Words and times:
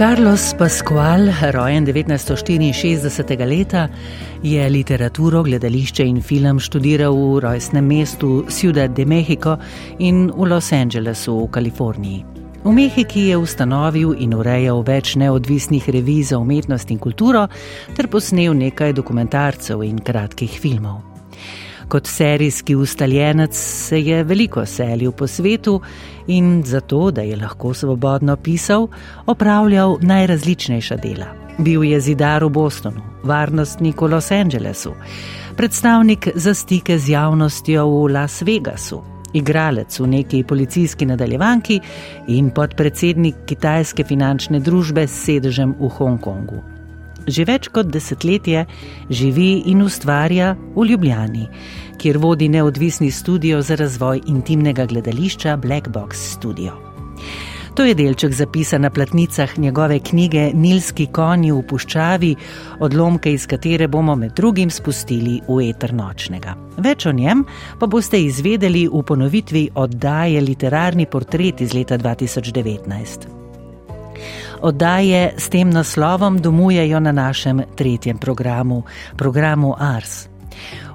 Carlos 0.00 0.54
Pascual, 0.58 1.28
rojen 1.50 1.84
1964. 1.84 3.46
leta, 3.46 3.88
je 4.42 4.68
literaturo, 4.68 5.42
gledališče 5.42 6.06
in 6.08 6.22
film 6.22 6.60
študiral 6.60 7.12
v 7.12 7.40
rojstnem 7.44 7.84
mestu 7.84 8.46
Ciudad 8.48 8.90
de 8.96 9.04
Mexico 9.04 9.58
in 9.98 10.30
v 10.36 10.48
Los 10.48 10.72
Angelesu 10.72 11.36
v 11.44 11.50
Kaliforniji. 11.50 12.24
V 12.64 12.72
Mehiki 12.72 13.26
je 13.28 13.36
ustanovil 13.36 14.16
in 14.24 14.32
urejal 14.34 14.80
več 14.88 15.18
neodvisnih 15.20 15.88
revij 15.92 16.22
za 16.32 16.38
umetnost 16.38 16.90
in 16.90 16.98
kulturo 16.98 17.44
ter 17.92 18.08
posnel 18.08 18.56
nekaj 18.56 18.96
dokumentarcev 18.96 19.84
in 19.84 20.00
kratkih 20.00 20.60
filmov. 20.60 21.09
Kot 21.90 22.06
serijski 22.06 22.74
ustaljenec 22.74 23.56
se 23.56 24.00
je 24.00 24.24
veliko 24.24 24.66
selil 24.66 25.12
po 25.12 25.26
svetu 25.26 25.80
in 26.26 26.62
zato, 26.66 27.10
da 27.10 27.22
je 27.22 27.36
lahko 27.36 27.74
svobodno 27.74 28.36
pisal, 28.36 28.88
opravljal 29.26 29.98
najrazličnejša 30.02 30.96
dela. 30.96 31.26
Bil 31.58 31.84
je 31.84 32.00
zidar 32.00 32.44
v 32.44 32.48
Bostonu, 32.48 33.02
varnostnik 33.22 34.00
v 34.00 34.06
Los 34.06 34.30
Angelesu, 34.30 34.94
predstavnik 35.56 36.28
za 36.34 36.54
stike 36.54 36.98
z 36.98 37.08
javnostjo 37.08 37.86
v 37.88 38.12
Las 38.12 38.42
Vegasu, 38.42 39.02
igralec 39.34 40.00
v 40.00 40.06
neki 40.06 40.44
policijski 40.44 41.06
nadaljevanki 41.06 41.80
in 42.28 42.50
podpredsednik 42.54 43.34
kitajske 43.46 44.04
finančne 44.04 44.60
družbe 44.60 45.08
s 45.08 45.24
sedežem 45.26 45.74
v 45.80 45.88
Hongkongu 45.88 46.79
že 47.30 47.46
več 47.48 47.68
kot 47.68 47.86
desetletje 47.86 48.66
živi 49.10 49.62
in 49.72 49.82
ustvarja 49.82 50.54
v 50.76 50.86
Ljubljani, 50.90 51.48
kjer 52.00 52.18
vodi 52.18 52.48
neodvisni 52.48 53.10
studio 53.10 53.62
za 53.62 53.76
razvoj 53.76 54.22
intimnega 54.26 54.86
gledališča 54.86 55.56
Black 55.56 55.88
Box 55.88 56.30
Studio. 56.36 56.90
To 57.74 57.84
je 57.84 57.94
delček 57.94 58.32
zapisan 58.32 58.82
na 58.82 58.90
platnicah 58.90 59.58
njegove 59.58 59.98
knjige 59.98 60.50
Nilski 60.54 61.06
konji 61.06 61.52
v 61.52 61.62
puščavi, 61.62 62.34
odlomke 62.80 63.32
iz 63.32 63.46
katere 63.46 63.88
bomo 63.88 64.16
med 64.16 64.34
drugim 64.36 64.70
spustili 64.70 65.40
v 65.48 65.70
eter 65.70 65.94
nočnega. 65.94 66.56
Več 66.76 67.06
o 67.06 67.12
njem 67.12 67.44
pa 67.78 67.86
boste 67.86 68.20
izvedeli 68.20 68.88
v 68.88 69.02
ponovitvi 69.06 69.68
oddaje 69.74 70.40
Literarni 70.40 71.06
portret 71.06 71.60
iz 71.60 71.74
leta 71.74 71.98
2019. 71.98 73.39
Oddaje 74.62 75.32
s 75.36 75.48
tem 75.48 75.70
naslovom 75.70 76.38
domujejo 76.38 77.00
na 77.00 77.12
našem 77.12 77.62
tretjem 77.76 78.18
programu, 78.18 78.82
programu 79.16 79.74
Ars. 79.78 80.28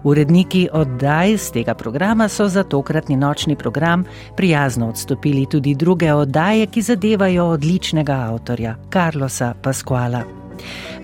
Uredniki 0.03 0.67
oddaj 0.73 1.37
z 1.37 1.51
tega 1.51 1.73
programa 1.73 2.27
so 2.29 2.47
za 2.47 2.63
tokratni 2.63 3.17
nočni 3.17 3.55
program 3.55 4.03
prijazno 4.37 4.89
odstopili 4.89 5.45
tudi 5.49 5.75
druge 5.75 6.13
oddaje, 6.13 6.67
ki 6.67 6.81
zadevajo 6.81 7.45
odličnega 7.45 8.13
avtorja 8.13 8.75
Carlosa 8.93 9.53
Pasquala. 9.61 10.23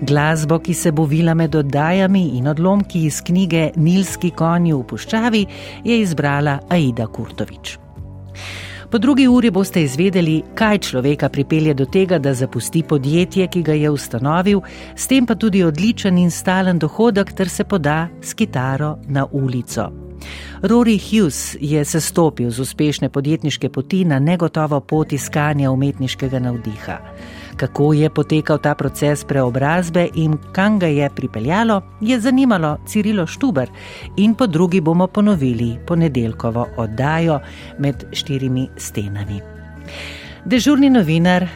Glasbo, 0.00 0.58
ki 0.58 0.74
se 0.74 0.92
bo 0.92 1.04
vila 1.04 1.34
med 1.34 1.54
oddajami 1.54 2.28
in 2.38 2.48
odlomki 2.48 3.04
iz 3.04 3.22
knjige 3.22 3.70
Nilski 3.76 4.30
konji 4.30 4.72
v 4.72 4.82
puščavi, 4.86 5.46
je 5.84 6.00
izbrala 6.00 6.58
Aida 6.68 7.06
Kurtovič. 7.06 7.78
Po 8.92 8.98
drugi 8.98 9.28
uri 9.28 9.50
boste 9.50 9.82
izvedeli, 9.82 10.42
kaj 10.54 10.78
človeka 10.78 11.28
pripelje 11.28 11.74
do 11.74 11.84
tega, 11.84 12.18
da 12.18 12.34
zapusti 12.34 12.82
podjetje, 12.82 13.46
ki 13.48 13.62
ga 13.62 13.72
je 13.72 13.90
ustanovil, 13.90 14.60
s 14.96 15.06
tem 15.08 15.26
pa 15.26 15.34
tudi 15.34 15.62
odličen 15.64 16.18
in 16.18 16.30
stalen 16.30 16.78
dohodek, 16.78 17.32
ter 17.32 17.48
se 17.48 17.64
poda 17.64 18.08
s 18.22 18.34
kitaro 18.34 18.98
na 19.08 19.24
ulico. 19.32 19.88
Rory 20.62 20.98
Hughes 21.00 21.56
je 21.60 21.84
sestopil 21.84 22.50
z 22.50 22.60
uspešne 22.60 23.08
podjetniške 23.08 23.68
poti 23.68 24.04
na 24.04 24.18
negotovo 24.18 24.80
pot 24.80 25.12
iskanja 25.12 25.70
umetniškega 25.70 26.38
navdiha 26.38 26.98
kako 27.56 27.92
je 27.92 28.10
potekal 28.10 28.58
ta 28.58 28.74
proces 28.74 29.24
preobrazbe 29.24 30.08
in 30.14 30.38
kam 30.52 30.78
ga 30.78 30.86
je 30.86 31.10
pripeljalo, 31.10 31.82
je 32.00 32.20
zanimalo 32.20 32.76
Cirilo 32.86 33.26
Štuber 33.26 33.70
in 34.16 34.34
po 34.34 34.46
drugi 34.46 34.80
bomo 34.80 35.06
ponovili 35.06 35.78
ponedeljkovo 35.86 36.66
oddajo 36.76 37.40
med 37.78 38.04
štirimi 38.12 38.68
stenami. 38.76 39.40
Dežurni 40.44 40.90
novinar 40.90 41.46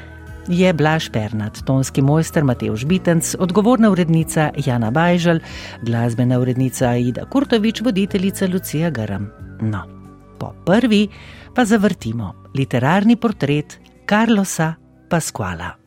je 0.49 0.73
Blaž 0.73 1.11
Pernat, 1.11 1.59
tonski 1.67 2.03
mojster 2.03 2.45
Matej 2.45 2.77
Žbitenc, 2.77 3.35
odgovorna 3.39 3.91
urednica 3.91 4.51
Jana 4.67 4.91
Bajžal, 4.91 5.41
glasbena 5.83 6.39
urednica 6.39 6.89
Aida 6.89 7.25
Kurtovič, 7.25 7.81
voditeljica 7.81 8.47
Lucija 8.47 8.91
Garam. 8.91 9.31
No, 9.61 9.83
po 10.39 10.53
prvi 10.67 11.09
pa 11.55 11.65
zavrtimo 11.65 12.35
literarni 12.55 13.17
portret 13.17 13.81
Carlosa 14.09 14.75
Pasquala. 15.09 15.86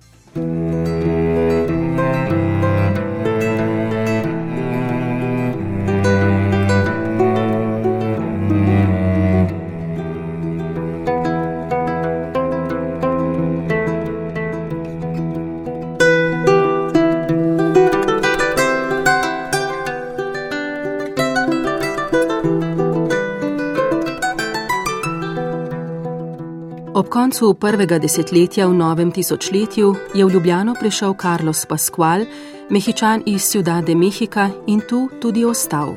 Koncu 27.30 27.54
prvega 27.54 28.00
desetletja 28.02 28.66
v 28.66 28.74
novem 28.74 29.12
tisočletju 29.14 29.96
je 30.18 30.26
v 30.26 30.34
Ljubljano 30.34 30.74
prišel 30.74 31.14
Carlos 31.14 31.62
Pascual, 31.66 32.26
mehičan 32.70 33.22
iz 33.26 33.46
Ciudad 33.46 33.86
de 33.86 33.94
Mexica 33.94 34.50
in 34.68 34.82
tu 34.90 35.10
tudi 35.22 35.46
ostal. 35.46 35.94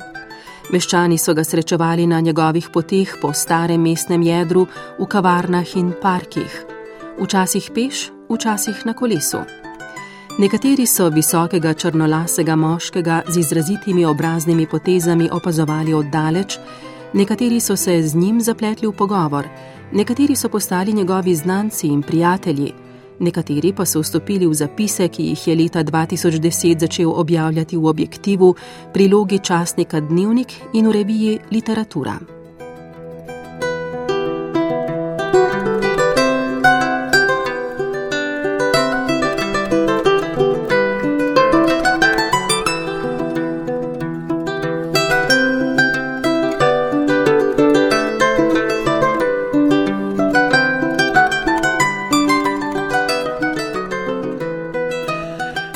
Meščani 0.72 1.16
so 1.18 1.32
ga 1.34 1.44
srečevali 1.44 2.06
na 2.06 2.20
njegovih 2.20 2.68
poteh 2.68 3.16
po 3.22 3.32
starem 3.32 3.80
mestnem 3.80 4.22
jedru, 4.22 4.66
v 4.98 5.06
kavarnah 5.08 5.76
in 5.76 5.94
parkih. 6.02 6.66
Včasih 7.16 7.70
peš, 7.74 8.10
včasih 8.28 8.84
na 8.84 8.92
kolesu. 8.92 9.40
Nekateri 10.38 10.86
so 10.86 11.08
visokega 11.08 11.72
črnolasega 11.74 12.56
moškega 12.56 13.22
z 13.28 13.38
izrazitimi 13.38 14.04
obraznimi 14.04 14.66
potezami 14.66 15.30
opazovali 15.32 15.94
oddaleč, 15.94 16.58
nekateri 17.14 17.60
so 17.60 17.76
se 17.76 18.02
z 18.02 18.14
njim 18.14 18.40
zapletli 18.40 18.88
v 18.88 18.92
pogovor, 18.92 19.48
Nekateri 19.92 20.36
so 20.36 20.48
postali 20.48 20.92
njegovi 20.92 21.34
znanci 21.34 21.86
in 21.86 22.02
prijatelji, 22.02 22.72
nekateri 23.18 23.72
pa 23.72 23.84
so 23.84 24.00
vstopili 24.00 24.46
v 24.46 24.54
zapise, 24.54 25.08
ki 25.08 25.22
jih 25.22 25.48
je 25.48 25.56
leta 25.56 25.84
2010 25.84 26.80
začel 26.80 27.12
objavljati 27.14 27.76
v 27.76 27.86
objektivu, 27.86 28.54
prilogi 28.92 29.38
časnika 29.38 30.00
Dnevnik 30.00 30.52
in 30.72 30.88
v 30.88 30.92
reviji 30.92 31.38
Literatura. 31.50 32.41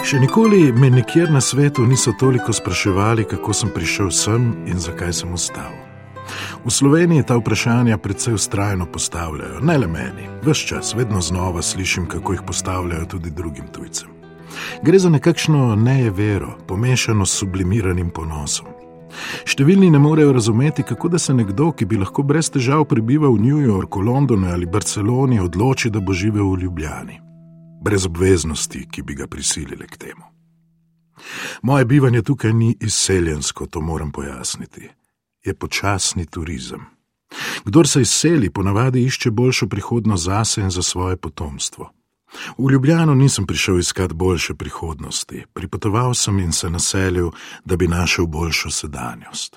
Še 0.06 0.20
nikoli 0.23 0.69
me 0.70 0.87
nikjer 0.87 1.32
na 1.35 1.41
svetu 1.43 1.82
niso 1.82 2.12
toliko 2.14 2.53
spraševali, 2.55 3.25
kako 3.26 3.50
sem 3.53 3.73
prišel 3.75 4.12
sem 4.14 4.44
in 4.70 4.79
zakaj 4.79 5.11
sem 5.12 5.32
ostal. 5.35 5.73
V 6.62 6.70
Sloveniji 6.70 7.25
ta 7.26 7.35
vprašanja 7.35 7.99
predvsej 7.99 8.37
ustrajno 8.38 8.87
postavljajo, 8.87 9.64
ne 9.67 9.76
le 9.82 9.88
meni, 9.91 10.29
vse 10.44 10.69
čas, 10.69 10.94
vedno 10.94 11.19
znova 11.20 11.62
slišim, 11.62 12.06
kako 12.06 12.37
jih 12.37 12.47
postavljajo 12.47 13.11
tudi 13.17 13.35
drugim 13.35 13.67
tujcem. 13.75 14.14
Gre 14.87 15.03
za 15.03 15.11
nekakšno 15.11 15.75
nejevero, 15.75 16.55
pomešano 16.70 17.26
s 17.26 17.43
sublimiranim 17.43 18.14
ponosom. 18.14 18.70
Številni 19.43 19.91
ne 19.91 19.99
morejo 19.99 20.38
razumeti, 20.38 20.87
kako 20.87 21.17
da 21.17 21.19
se 21.19 21.35
nekdo, 21.35 21.73
ki 21.75 21.82
bi 21.82 21.99
lahko 21.99 22.23
brez 22.23 22.55
težav 22.55 22.87
prebival 22.87 23.35
v 23.35 23.43
New 23.43 23.58
Yorku, 23.58 24.06
Londonu 24.06 24.55
ali 24.55 24.70
Barceloni, 24.70 25.43
odloči, 25.43 25.91
da 25.91 25.99
bo 25.99 26.14
živel 26.14 26.55
v 26.55 26.62
Ljubljani. 26.62 27.25
Brez 27.86 28.06
obveznosti, 28.06 28.86
ki 28.90 29.02
bi 29.02 29.14
ga 29.14 29.26
prisilili 29.30 29.86
k 29.86 29.96
temu. 29.96 30.26
Moje 31.62 31.84
bivanje 31.84 32.22
tukaj 32.22 32.52
ni 32.52 32.76
izseljensko, 32.80 33.66
to 33.66 33.80
moram 33.80 34.12
pojasniti. 34.12 34.88
Je 35.44 35.54
počasni 35.54 36.26
turizem. 36.26 36.80
Kdor 37.64 37.88
se 37.88 38.02
izseli, 38.02 38.50
ponavadi 38.50 39.04
išče 39.04 39.30
boljšo 39.30 39.68
prihodnost 39.68 40.24
zase 40.24 40.60
in 40.60 40.70
za 40.70 40.82
svoje 40.82 41.16
potomstvo. 41.16 41.90
V 42.58 42.70
Ljubljano 42.72 43.14
nisem 43.14 43.46
prišel 43.46 43.78
iskat 43.78 44.12
boljše 44.12 44.54
prihodnosti, 44.54 45.44
pripotoval 45.54 46.14
sem 46.14 46.38
in 46.38 46.52
se 46.52 46.70
naselil, 46.70 47.30
da 47.64 47.76
bi 47.76 47.88
našel 47.88 48.26
boljšo 48.26 48.70
sedanjost. 48.70 49.56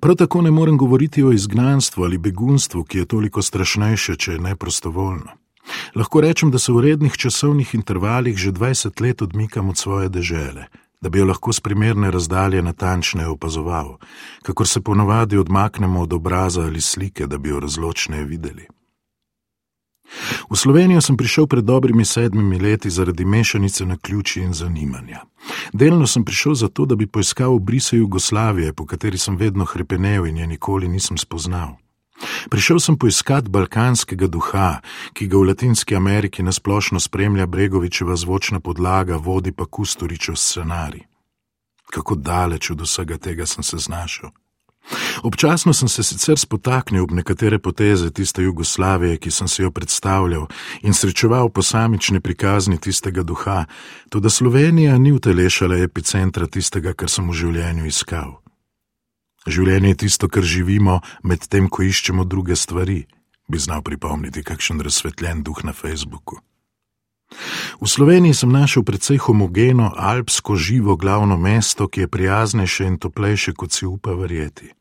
Prav 0.00 0.16
tako 0.16 0.42
ne 0.42 0.50
morem 0.50 0.78
govoriti 0.78 1.22
o 1.22 1.32
izgnanstvu 1.32 2.04
ali 2.04 2.18
begunstvu, 2.18 2.84
ki 2.84 2.98
je 2.98 3.06
toliko 3.06 3.42
strašnejše, 3.42 4.16
če 4.16 4.32
je 4.32 4.38
neprostovoljno. 4.38 5.45
Lahko 5.94 6.20
rečem, 6.20 6.50
da 6.50 6.58
se 6.58 6.72
v 6.72 6.80
rednih 6.80 7.16
časovnih 7.16 7.74
intervalih 7.74 8.36
že 8.36 8.52
20 8.52 9.00
let 9.00 9.22
odmikam 9.22 9.68
od 9.68 9.78
svoje 9.78 10.08
dežele, 10.08 10.66
da 11.00 11.08
bi 11.08 11.18
jo 11.18 11.26
lahko 11.26 11.52
z 11.52 11.60
primerne 11.60 12.10
razdalje 12.10 12.62
natančneje 12.62 13.28
opazoval, 13.28 13.98
kakor 14.42 14.68
se 14.68 14.80
ponovadi 14.80 15.38
odmaknemo 15.38 16.00
od 16.00 16.12
obraza 16.12 16.62
ali 16.62 16.80
slike, 16.80 17.26
da 17.26 17.38
bi 17.38 17.48
jo 17.48 17.60
razločneje 17.60 18.24
videli. 18.24 18.66
V 20.50 20.54
Slovenijo 20.56 21.00
sem 21.00 21.16
prišel 21.16 21.46
pred 21.46 21.64
dobrimi 21.64 22.04
sedmimi 22.04 22.58
leti 22.58 22.90
zaradi 22.90 23.24
mešanice 23.24 23.86
na 23.86 23.96
ključi 23.96 24.40
in 24.40 24.52
zanimanja. 24.52 25.24
Delno 25.72 26.06
sem 26.06 26.24
prišel 26.24 26.54
zato, 26.54 26.86
da 26.86 26.94
bi 26.94 27.06
poiskal 27.06 27.54
obrise 27.54 27.96
Jugoslavije, 27.96 28.72
po 28.72 28.86
kateri 28.86 29.18
sem 29.18 29.36
vedno 29.36 29.64
hrepenel 29.64 30.26
in 30.26 30.36
je 30.36 30.46
nikoli 30.46 30.88
nisem 30.88 31.18
spoznal. 31.18 31.76
Prišel 32.50 32.80
sem 32.80 32.96
poiskat 32.98 33.48
balkanskega 33.48 34.26
duha, 34.26 34.80
ki 35.12 35.26
ga 35.26 35.38
v 35.38 35.50
Latinski 35.50 35.96
Ameriki 35.96 36.42
nasplošno 36.42 37.00
spremlja 37.00 37.46
Bregovičeva 37.46 38.16
zvočna 38.16 38.60
podlaga, 38.60 39.16
vodi 39.16 39.52
pa 39.52 39.66
Kusturičev 39.66 40.36
scenarij. 40.36 41.04
Kako 41.90 42.14
daleč 42.14 42.70
od 42.70 42.80
vsega 42.80 43.18
tega 43.18 43.46
sem 43.46 43.62
se 43.62 43.78
znašel. 43.78 44.30
Občasno 45.22 45.72
sem 45.72 45.88
se 45.88 46.02
sicer 46.02 46.38
spotaknil 46.38 47.02
ob 47.02 47.10
nekatere 47.10 47.58
poteze 47.58 48.10
tiste 48.10 48.42
Jugoslavije, 48.42 49.16
ki 49.18 49.30
sem 49.30 49.48
si 49.48 49.62
jo 49.62 49.70
predstavljal, 49.70 50.46
in 50.82 50.94
srečeval 50.94 51.48
posamične 51.48 52.20
prikazni 52.20 52.78
tistega 52.78 53.22
duha, 53.22 53.64
tudi 54.08 54.30
Slovenija 54.30 54.98
ni 54.98 55.12
utelešala 55.12 55.76
epicentra 55.76 56.46
tistega, 56.46 56.92
kar 56.92 57.10
sem 57.10 57.28
v 57.28 57.34
življenju 57.34 57.86
iskal. 57.86 58.45
Življenje 59.46 59.88
je 59.88 60.00
tisto, 60.06 60.28
kar 60.28 60.42
živimo, 60.42 61.00
medtem 61.22 61.68
ko 61.68 61.82
iščemo 61.86 62.24
druge 62.24 62.56
stvari, 62.56 63.04
bi 63.48 63.58
znal 63.58 63.82
pripomniti 63.82 64.42
kakšen 64.42 64.82
razsvetljen 64.82 65.42
duh 65.46 65.62
na 65.64 65.72
Facebooku. 65.72 66.40
V 67.80 67.86
Sloveniji 67.86 68.34
sem 68.34 68.50
našel 68.50 68.82
precej 68.82 69.18
homogeno, 69.18 69.92
alpsko 69.96 70.56
živo 70.56 70.96
glavno 70.96 71.36
mesto, 71.36 71.88
ki 71.88 72.00
je 72.00 72.08
prijaznejše 72.08 72.86
in 72.86 72.98
toplejše, 72.98 73.52
kot 73.52 73.72
si 73.72 73.86
upa 73.86 74.14
verjeti. 74.14 74.72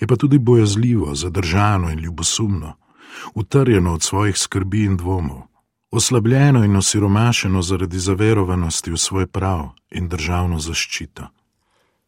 Je 0.00 0.06
pa 0.06 0.16
tudi 0.16 0.38
bojazljivo, 0.38 1.14
zadržano 1.14 1.90
in 1.90 1.98
ljubosumno, 1.98 2.76
utrjeno 3.34 3.94
od 3.94 4.02
svojih 4.02 4.38
skrbi 4.38 4.84
in 4.84 4.96
dvomov, 4.96 5.42
oslabljeno 5.90 6.64
in 6.64 6.76
osiromašeno 6.76 7.62
zaradi 7.62 7.98
zaverovanosti 7.98 8.90
v 8.90 8.96
svoj 8.96 9.26
prav 9.26 9.68
in 9.90 10.08
državno 10.08 10.58
zaščito. 10.58 11.28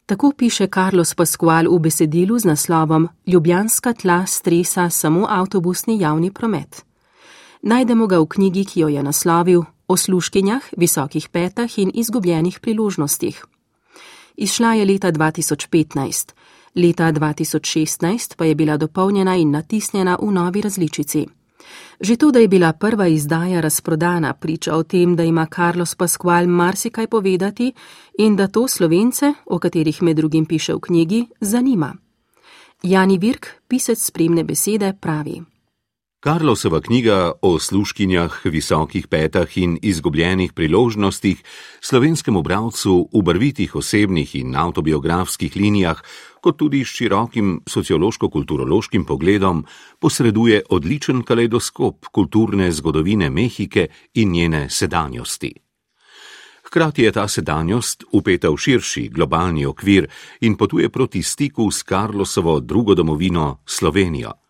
Tako 0.05 0.31
piše 0.37 0.67
Carlos 0.67 1.13
Pascual 1.13 1.65
v 1.65 1.79
besedilu 1.79 2.39
z 2.39 2.45
naslovom 2.45 3.07
Ljubljanska 3.25 3.93
tla 3.93 4.25
stresa 4.25 4.89
samo 4.89 5.25
avtobusni 5.29 5.99
javni 5.99 6.31
promet. 6.31 6.85
Najdemo 7.61 8.07
ga 8.07 8.19
v 8.19 8.25
knjigi, 8.25 8.65
ki 8.65 8.79
jo 8.79 8.87
je 8.87 9.03
naslovil 9.03 9.63
O 9.87 9.97
sluškinjah, 9.97 10.61
visokih 10.77 11.29
petah 11.29 11.79
in 11.79 11.91
izgubljenih 11.93 12.59
priložnostih. 12.59 13.45
Izšla 14.37 14.73
je 14.73 14.85
leta 14.85 15.11
2015, 15.11 16.33
leta 16.75 17.11
2016 17.11 18.35
pa 18.37 18.45
je 18.45 18.55
bila 18.55 18.77
dopolnjena 18.77 19.35
in 19.35 19.51
natisnjena 19.51 20.17
v 20.21 20.31
novi 20.31 20.61
različici. 20.61 21.27
Že 21.99 22.17
to, 22.17 22.31
da 22.31 22.39
je 22.39 22.47
bila 22.47 22.73
prva 22.73 23.07
izdaja 23.07 23.61
razprodana, 23.61 24.33
priča 24.33 24.75
o 24.75 24.83
tem, 24.83 25.15
da 25.15 25.23
ima 25.23 25.47
Carlos 25.55 25.95
Pascual 25.95 26.47
marsikaj 26.47 27.07
povedati 27.07 27.73
in 28.17 28.35
da 28.35 28.47
to 28.47 28.67
slovence, 28.67 29.33
o 29.45 29.59
katerih 29.59 30.03
med 30.03 30.17
drugim 30.17 30.45
piše 30.45 30.73
v 30.73 30.79
knjigi, 30.79 31.25
zanima. 31.41 31.95
Jani 32.83 33.17
Virk, 33.17 33.47
pisec 33.67 34.05
spremne 34.05 34.43
besede, 34.43 34.93
pravi. 35.01 35.54
Karlosova 36.25 36.81
knjiga 36.81 37.31
o 37.41 37.59
sluškinjah, 37.59 38.39
visokih 38.45 39.07
petah 39.07 39.57
in 39.57 39.77
izgubljenih 39.81 40.53
priložnostih 40.53 41.43
slovenskemu 41.81 42.41
bralcu 42.41 43.09
v 43.13 43.21
barvitih 43.21 43.75
osebnih 43.75 44.31
in 44.35 44.55
autobiografskih 44.55 45.55
linijah 45.55 46.01
kot 46.41 46.57
tudi 46.57 46.79
s 46.85 46.95
širokim 46.97 47.61
sociološko-kulturološkim 47.69 49.05
pogledom, 49.05 49.65
posreduje 49.99 50.63
odličen 50.69 51.21
kaleidoskop 51.23 52.05
kulturne 52.11 52.71
zgodovine 52.71 53.29
Mehike 53.29 53.87
in 54.13 54.31
njene 54.31 54.69
sedanjosti. 54.69 55.53
Hkrati 56.65 57.03
je 57.03 57.11
ta 57.11 57.27
sedanjost 57.27 58.03
upeta 58.11 58.49
v 58.49 58.57
širši 58.57 59.09
globalni 59.13 59.65
okvir 59.65 60.09
in 60.41 60.57
potuje 60.57 60.89
proti 60.89 61.23
stiku 61.23 61.71
s 61.71 61.83
Karlosovo 61.83 62.59
drugo 62.59 62.95
domovino 62.95 63.61
Slovenijo 63.65 64.44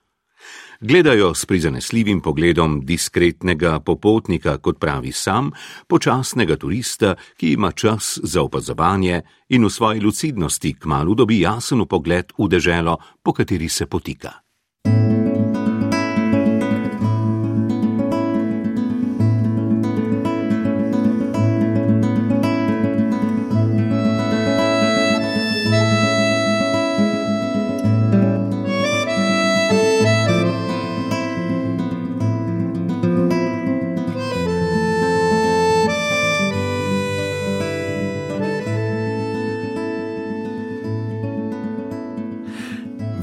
gledajo 0.82 1.34
s 1.34 1.46
prizanesljivim 1.46 2.22
pogledom 2.22 2.82
diskretnega 2.86 3.80
popotnika, 3.80 4.58
kot 4.58 4.80
pravi 4.80 5.12
sam, 5.12 5.52
počasnega 5.88 6.56
turista, 6.56 7.16
ki 7.38 7.52
ima 7.54 7.72
čas 7.72 8.20
za 8.24 8.42
opazovanje 8.42 9.22
in 9.50 9.66
v 9.66 9.70
svoji 9.70 10.00
lucidnosti 10.02 10.74
kmalo 10.80 11.14
dobi 11.14 11.40
jasen 11.40 11.86
pogled 11.86 12.34
v 12.38 12.48
deželo, 12.48 12.98
po 13.24 13.34
kateri 13.34 13.70
se 13.70 13.86
potika. 13.86 14.45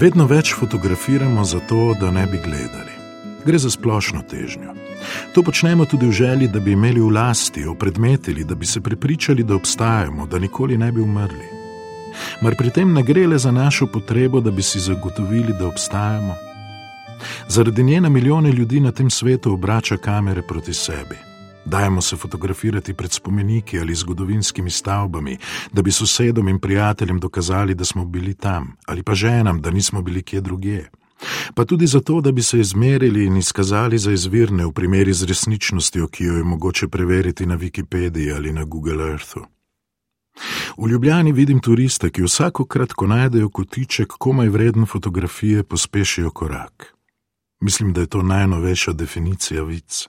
Vedno 0.02 0.24
več 0.26 0.50
fotografiramo 0.58 1.44
zato, 1.46 1.92
da 1.94 2.08
ne 2.10 2.24
bi 2.26 2.40
gledali. 2.42 2.90
Gre 3.46 3.58
za 3.62 3.70
splošno 3.70 4.24
težnjo. 4.26 4.74
To 5.34 5.44
počnemo 5.46 5.86
tudi 5.86 6.08
v 6.08 6.16
želji, 6.18 6.48
da 6.50 6.58
bi 6.58 6.74
imeli 6.74 6.98
v 6.98 7.12
lasti, 7.14 7.62
opredmetili, 7.70 8.42
da 8.44 8.58
bi 8.58 8.66
se 8.66 8.80
prepričali, 8.80 9.46
da 9.46 9.54
obstajamo, 9.54 10.26
da 10.26 10.42
nikoli 10.42 10.78
ne 10.78 10.90
bi 10.92 11.06
umrli. 11.06 11.46
Mar 12.42 12.58
pri 12.58 12.74
tem 12.74 12.90
ne 12.92 13.06
gre 13.06 13.28
le 13.30 13.38
za 13.38 13.54
našo 13.54 13.86
potrebo, 13.86 14.40
da 14.40 14.50
bi 14.50 14.62
si 14.62 14.82
zagotovili, 14.82 15.54
da 15.54 15.70
obstajamo? 15.70 16.34
Zaradi 17.48 17.82
nje 17.82 18.00
na 18.00 18.08
milijone 18.08 18.50
ljudi 18.52 18.80
na 18.80 18.92
tem 18.92 19.10
svetu 19.10 19.54
obrača 19.54 19.96
kamere 19.96 20.42
proti 20.42 20.74
sebi. 20.74 21.31
Dajmo 21.64 22.00
se 22.00 22.16
fotografirati 22.16 22.94
pred 22.94 23.12
spomeniki 23.12 23.80
ali 23.80 23.94
zgodovinskimi 23.94 24.70
stavbami, 24.70 25.38
da 25.72 25.82
bi 25.82 25.92
sosedom 25.92 26.48
in 26.48 26.58
prijateljem 26.58 27.20
dokazali, 27.20 27.74
da 27.74 27.84
smo 27.84 28.04
bili 28.04 28.34
tam, 28.34 28.76
ali 28.86 29.02
pa 29.02 29.14
ženam, 29.14 29.60
da 29.60 29.70
nismo 29.70 30.02
bili 30.02 30.22
kje 30.22 30.40
drugje. 30.40 30.90
Pa 31.54 31.64
tudi 31.64 31.86
zato, 31.86 32.20
da 32.20 32.32
bi 32.32 32.42
se 32.42 32.60
izmerili 32.60 33.26
in 33.26 33.36
izkazali 33.36 33.98
za 33.98 34.12
izvirne 34.12 34.66
v 34.66 34.72
primeri 34.72 35.12
z 35.12 35.24
resničnostjo, 35.24 36.08
ki 36.08 36.24
jo 36.24 36.36
je 36.36 36.44
mogoče 36.44 36.88
preveriti 36.88 37.46
na 37.46 37.58
Wikipediji 37.58 38.34
ali 38.36 38.52
na 38.52 38.64
Google 38.64 39.10
Earthu. 39.10 39.40
V 40.78 40.88
Ljubljani 40.88 41.32
vidim 41.32 41.60
turiste, 41.60 42.10
ki 42.10 42.22
vsakokrat, 42.22 42.92
ko 42.92 43.06
najdejo 43.06 43.48
kotiček 43.48 44.12
komaj 44.18 44.48
vreden 44.48 44.86
fotografije, 44.86 45.62
pospešijo 45.62 46.30
korak. 46.30 46.94
Mislim, 47.60 47.92
da 47.92 48.00
je 48.00 48.06
to 48.06 48.22
najnovejša 48.22 48.92
definicija 48.92 49.62
vic. 49.62 50.08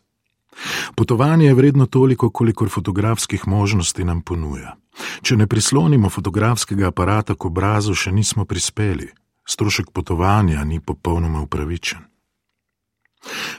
Potovanje 0.96 1.46
je 1.46 1.54
vredno 1.54 1.86
toliko, 1.86 2.30
kolikor 2.30 2.70
fotografskih 2.70 3.48
možnosti 3.48 4.04
nam 4.04 4.22
ponuja. 4.22 4.76
Če 5.22 5.38
ne 5.38 5.48
prislonimo 5.48 6.10
fotografskega 6.10 6.88
aparata 6.88 7.36
k 7.36 7.46
obrazu, 7.46 7.96
še 7.96 8.12
nismo 8.12 8.46
prispeli. 8.46 9.10
Strošek 9.46 9.92
potovanja 9.92 10.64
ni 10.64 10.80
popolnoma 10.80 11.42
upravičen. 11.42 12.14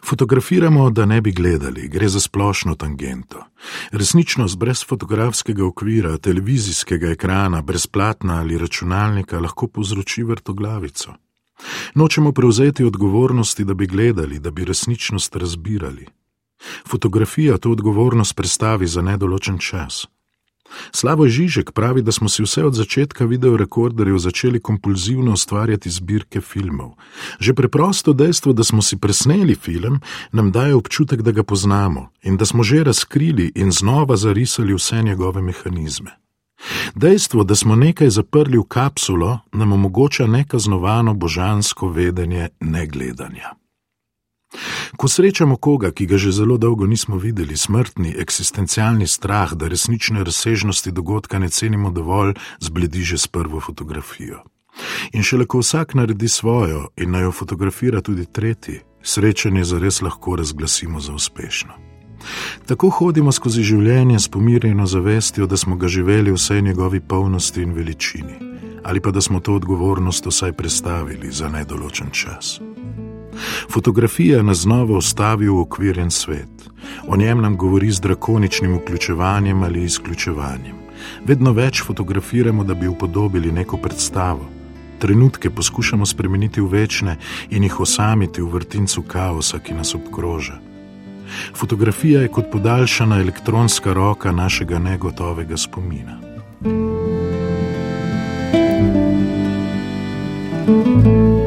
Fotografiramo, 0.05 0.91
da 0.91 1.07
ne 1.07 1.21
bi 1.21 1.33
gledali, 1.33 1.89
gre 1.89 2.09
za 2.09 2.21
splošno 2.21 2.75
tangento. 2.75 3.45
Resničnost 3.93 4.59
brez 4.59 4.85
fotografskega 4.89 5.65
okvira, 5.65 6.19
televizijskega 6.19 7.11
ekrana, 7.11 7.63
brezplatna 7.63 8.41
ali 8.41 8.59
računalnika 8.59 9.41
lahko 9.41 9.69
povzroči 9.69 10.23
vrtoglavico. 10.23 11.15
Nočemo 11.95 12.33
prevzeti 12.33 12.85
odgovornosti, 12.85 13.65
da 13.65 13.75
bi 13.75 13.87
gledali, 13.87 14.39
da 14.39 14.51
bi 14.51 14.65
resničnost 14.65 15.37
razbirali. 15.37 16.07
Fotografija 16.89 17.59
to 17.59 17.71
odgovornost 17.71 18.37
predstavi 18.37 18.87
za 18.87 19.03
nedoločen 19.03 19.59
čas. 19.59 20.07
Slavoj 20.93 21.29
Žižek 21.29 21.73
pravi, 21.73 22.03
da 22.03 22.13
smo 22.13 22.29
si 22.29 22.43
vse 22.43 22.65
od 22.65 22.75
začetka 22.75 23.25
videorekorderjev 23.25 24.19
začeli 24.19 24.61
kompulzivno 24.61 25.33
ustvarjati 25.33 25.91
zbirke 25.91 26.41
filmov. 26.41 26.95
Že 27.41 27.55
preprosto 27.55 28.13
dejstvo, 28.13 28.53
da 28.53 28.65
smo 28.65 28.83
si 28.83 28.97
presneli 28.97 29.55
film, 29.55 30.01
nam 30.33 30.53
daje 30.53 30.75
občutek, 30.75 31.23
da 31.23 31.31
ga 31.31 31.43
poznamo 31.43 32.11
in 32.23 32.37
da 32.37 32.47
smo 32.47 32.63
že 32.63 32.85
razkrili 32.85 33.53
in 33.55 33.71
znova 33.71 34.17
zarisali 34.17 34.75
vse 34.75 35.03
njegove 35.03 35.43
mehanizme. 35.43 36.11
Dejstvo, 36.95 37.45
da 37.45 37.55
smo 37.55 37.77
nekaj 37.77 38.11
zaprli 38.11 38.59
v 38.59 38.65
kapsulo, 38.69 39.39
nam 39.53 39.73
omogoča 39.73 40.27
nekaznovano 40.27 41.15
božansko 41.15 41.89
vedenje 41.89 42.49
negledanja. 42.61 43.64
Ko 44.97 45.09
srečamo 45.09 45.57
koga, 45.57 45.91
ki 45.91 46.07
ga 46.07 46.19
že 46.19 46.33
zelo 46.33 46.57
dolgo 46.59 46.87
nismo 46.87 47.17
videli, 47.17 47.57
smrtni, 47.57 48.15
eksistencialni 48.19 49.07
strah, 49.07 49.55
da 49.55 49.69
resnične 49.69 50.25
razsežnosti 50.25 50.93
dogodka 50.93 51.39
ne 51.39 51.49
cenimo 51.49 51.91
dovolj, 51.91 52.35
zbledi 52.61 53.03
že 53.03 53.19
s 53.19 53.27
prvo 53.27 53.61
fotografijo. 53.61 54.43
In 55.13 55.23
šele 55.23 55.47
ko 55.47 55.59
vsak 55.59 55.95
naredi 55.95 56.29
svojo 56.29 56.89
in 56.97 57.11
naj 57.11 57.23
jo 57.23 57.33
fotografira 57.33 58.01
tudi 58.01 58.27
tretji, 58.27 58.81
srečanje 59.03 59.65
zares 59.65 60.03
lahko 60.03 60.37
razglasimo 60.37 61.01
za 61.01 61.13
uspešno. 61.13 61.73
Tako 62.67 62.91
hodimo 62.91 63.33
skozi 63.33 63.63
življenje 63.63 64.19
s 64.19 64.29
pomirjeno 64.29 64.87
zavestjo, 64.87 65.47
da 65.47 65.57
smo 65.57 65.77
ga 65.77 65.89
živeli 65.89 66.31
v 66.31 66.39
vsej 66.39 66.63
njegovi 66.63 67.01
polnosti 67.01 67.63
in 67.63 67.73
veličini, 67.73 68.39
ali 68.85 69.01
pa 69.01 69.11
da 69.11 69.21
smo 69.21 69.41
to 69.41 69.55
odgovornost 69.55 70.27
vsaj 70.27 70.53
predstavili 70.53 71.33
za 71.33 71.49
nedoločen 71.49 72.11
čas. 72.11 72.61
Fotografija 73.71 74.43
nas 74.43 74.59
znova 74.59 74.97
ustavi 74.97 75.49
v 75.49 75.61
okvirjen 75.61 76.11
svet. 76.11 76.71
O 77.09 77.17
njem 77.17 77.41
nam 77.41 77.57
govori 77.57 77.91
z 77.91 78.01
drakoničnim 78.01 78.77
vključevanjem 78.77 79.63
ali 79.63 79.85
izključevanjem. 79.85 80.77
Vedno 81.25 81.53
več 81.53 81.83
fotografiramo, 81.83 82.65
da 82.65 82.75
bi 82.75 82.89
upodobili 82.89 83.53
neko 83.53 83.77
predstavo. 83.77 84.49
Trenutke 84.99 85.51
poskušamo 85.51 86.07
spremeniti 86.07 86.61
v 86.61 86.69
večne 86.69 87.17
in 87.51 87.63
jih 87.63 87.81
osamiti 87.81 88.43
v 88.43 88.49
vrtincu 88.49 89.03
kaosa, 89.03 89.59
ki 89.59 89.75
nas 89.75 89.95
obkroža. 89.95 90.61
Fotografija 91.57 92.21
je 92.21 92.29
kot 92.29 92.51
podaljšana 92.53 93.21
elektronska 93.21 93.93
roka 93.93 94.33
našega 94.33 94.79
negotovega 94.79 95.57
spomina. 95.57 96.21
thank 100.67 101.07
you 101.07 101.44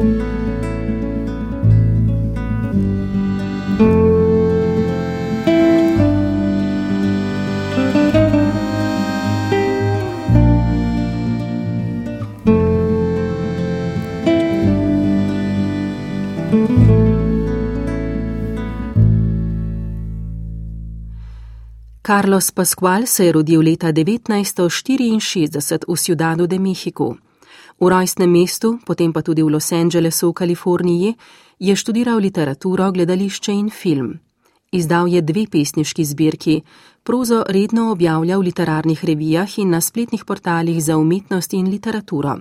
Carlos 22.08 22.50
Pascual 22.50 23.06
se 23.06 23.24
je 23.24 23.32
rodil 23.32 23.60
leta 23.60 23.92
1964 23.92 25.84
v 25.88 25.96
Ciudadu 25.96 26.46
de 26.46 26.58
Mexico. 26.58 27.16
V 27.80 27.88
rojstnem 27.88 28.30
mestu, 28.30 28.78
potem 28.86 29.12
pa 29.12 29.20
tudi 29.20 29.42
v 29.42 29.50
Los 29.52 29.72
Angelesu 29.72 30.28
v 30.28 30.32
Kaliforniji, 30.32 31.16
je 31.60 31.76
študiral 31.76 32.16
literaturo, 32.16 32.92
gledališče 32.92 33.52
in 33.52 33.68
film. 33.68 34.20
Izdal 34.72 35.08
je 35.08 35.20
dve 35.20 35.46
pesniški 35.52 36.04
zbirki, 36.04 36.62
prozo 37.04 37.44
redno 37.44 37.92
objavlja 37.92 38.38
v 38.38 38.42
literarnih 38.42 39.04
revijah 39.04 39.58
in 39.58 39.70
na 39.70 39.80
spletnih 39.80 40.24
portalih 40.24 40.84
za 40.84 40.96
umetnost 40.96 41.52
in 41.52 41.68
literaturo. 41.68 42.38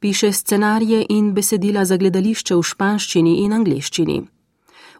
Piše 0.00 0.32
scenarije 0.32 1.06
in 1.08 1.34
besedila 1.34 1.84
za 1.84 1.96
gledališče 1.96 2.54
v 2.54 2.62
španščini 2.62 3.46
in 3.46 3.52
angleščini. 3.52 4.41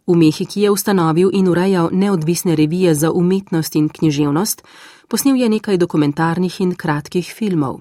V 0.06 0.16
Mehiki 0.18 0.60
je 0.60 0.70
ustanovil 0.70 1.30
in 1.32 1.48
urejal 1.48 1.90
neodvisne 1.92 2.56
revije 2.56 2.94
za 2.94 3.10
umetnost 3.10 3.76
in 3.76 3.88
književnost, 3.88 4.62
posnel 5.08 5.36
je 5.36 5.48
nekaj 5.48 5.78
dokumentarnih 5.78 6.60
in 6.60 6.74
kratkih 6.74 7.34
filmov. 7.34 7.80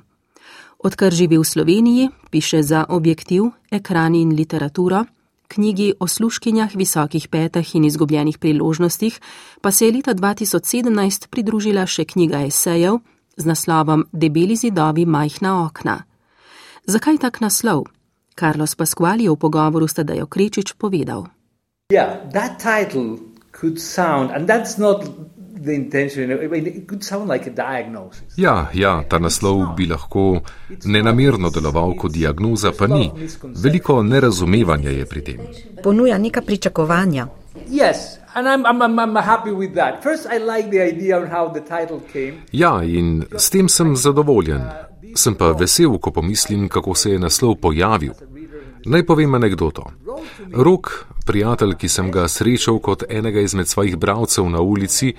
Odkar 0.84 1.13
živi 1.13 1.38
v 1.38 1.46
Sloveniji, 1.46 2.10
piše 2.30 2.63
za 2.63 2.86
objektiv, 2.90 3.44
ekran 3.72 4.16
in 4.16 4.36
literaturo, 4.36 5.06
knjigi 5.48 5.94
o 6.00 6.08
sluškinjah, 6.08 6.75
visokih 6.75 7.28
petah 7.28 7.75
in 7.75 7.86
izgubljenih 7.86 8.38
priložnostih, 8.38 9.20
pa 9.62 9.72
se 9.72 9.86
je 9.86 9.92
leta 9.92 10.13
2017 10.13 11.28
pridružila 11.30 11.86
še 11.86 12.06
knjiga 12.06 12.46
esejev 12.46 13.01
z 13.38 13.46
naslovom 13.46 14.06
Debeli 14.13 14.56
zidovi 14.56 15.06
majhna 15.06 15.66
okna. 15.66 16.04
Zakaj 16.86 17.18
tak 17.18 17.42
naslov? 17.42 17.86
Carlos 18.40 18.75
Pasquali 18.75 19.28
je 19.28 19.32
v 19.32 19.38
pogovoru 19.38 19.88
s 19.88 19.94
Tadejo 19.94 20.25
Krečič 20.25 20.74
povedal. 20.78 21.40
Yeah, 21.91 22.24
that 22.31 22.60
title 22.60 23.19
could 23.51 23.77
sound, 23.79 24.31
and 24.31 24.48
that's 24.48 24.77
not 24.77 25.03
the 25.62 25.74
intention, 25.74 26.31
I 26.31 26.48
mean, 26.48 26.67
it 26.67 26.88
could 26.88 27.03
sound 27.03 27.29
like 27.29 27.48
a 27.48 27.53
diagnosis. 27.53 28.38
Ja, 28.38 28.69
ja, 28.74 29.03
ta 29.10 29.19
naslov 29.19 29.75
bi 29.75 29.86
lahko 29.86 30.41
nenamerno 30.86 31.50
deloval 31.50 31.95
kot 32.00 32.12
diagnoza, 32.15 32.71
pa 32.71 32.88
ni. 32.88 33.12
Veliko 33.43 34.01
nerazumevanja 34.03 34.89
je 34.89 35.05
pri 35.05 35.21
tem. 35.21 35.39
Ponuja 35.83 36.17
neka 36.17 36.41
pričakovanja. 36.41 37.27
Yes. 37.67 38.17
I'm, 38.36 38.65
I'm, 38.65 38.81
I'm 38.81 39.13
like 40.48 40.69
ja, 42.51 42.83
in 42.83 43.25
s 43.38 43.50
tem 43.50 43.69
sem 43.69 43.95
zadovoljen. 43.95 44.62
Sem 45.15 45.36
pa 45.36 45.51
vesel, 45.51 45.98
ko 46.00 46.12
pomislim, 46.12 46.69
kako 46.69 46.95
se 46.95 47.12
je 47.12 47.19
naslov 47.19 47.55
pojavil. 47.55 48.13
Naj 48.85 49.05
povem 49.05 49.33
anegdoto. 49.33 49.83
Rok, 50.53 51.05
prijatelj, 51.25 51.75
ki 51.77 51.89
sem 51.89 52.11
ga 52.11 52.27
srečal 52.27 52.79
kot 52.79 53.03
enega 53.09 53.41
izmed 53.41 53.67
svojih 53.67 53.97
bravcev 53.97 54.50
na 54.50 54.61
ulici, 54.61 55.13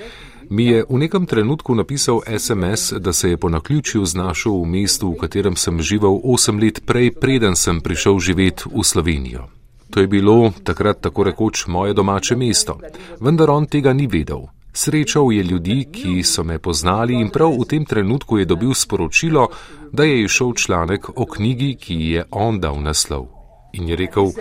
mi 0.50 0.66
je 0.66 0.84
v 0.88 0.98
nekem 0.98 1.26
trenutku 1.26 1.74
napisal 1.74 2.20
SMS, 2.38 2.92
da 2.92 3.12
se 3.12 3.30
je 3.30 3.36
po 3.36 3.48
naključju 3.48 4.04
znašel 4.04 4.52
v 4.62 4.66
mestu, 4.66 5.10
v 5.10 5.16
katerem 5.16 5.56
sem 5.56 5.80
živel 5.80 6.20
osem 6.24 6.58
let 6.58 6.82
prej, 6.86 7.10
preden 7.10 7.56
sem 7.56 7.80
prišel 7.80 8.18
živeti 8.18 8.64
v 8.74 8.84
Slovenijo. 8.84 9.48
To 9.90 10.00
je 10.00 10.06
bilo 10.06 10.52
takrat 10.64 11.00
tako 11.00 11.24
rekoč 11.24 11.66
moje 11.66 11.94
domače 11.94 12.36
mesto, 12.36 12.78
vendar 13.20 13.50
on 13.50 13.66
tega 13.66 13.92
ni 13.92 14.06
vedel. 14.06 14.48
Srečal 14.72 15.32
je 15.32 15.42
ljudi, 15.42 15.86
ki 15.92 16.22
so 16.22 16.44
me 16.44 16.58
poznali 16.58 17.14
in 17.14 17.28
prav 17.30 17.52
v 17.60 17.64
tem 17.68 17.84
trenutku 17.84 18.38
je 18.38 18.44
dobil 18.44 18.74
sporočilo, 18.74 19.48
da 19.92 20.04
je 20.04 20.24
išel 20.24 20.54
članek 20.54 21.08
o 21.16 21.26
knjigi, 21.26 21.76
ki 21.76 22.00
je 22.10 22.24
on 22.30 22.60
dal 22.60 22.80
naslov 22.80 23.31
in 23.72 23.88
je 23.88 23.96
rekel: 23.96 24.32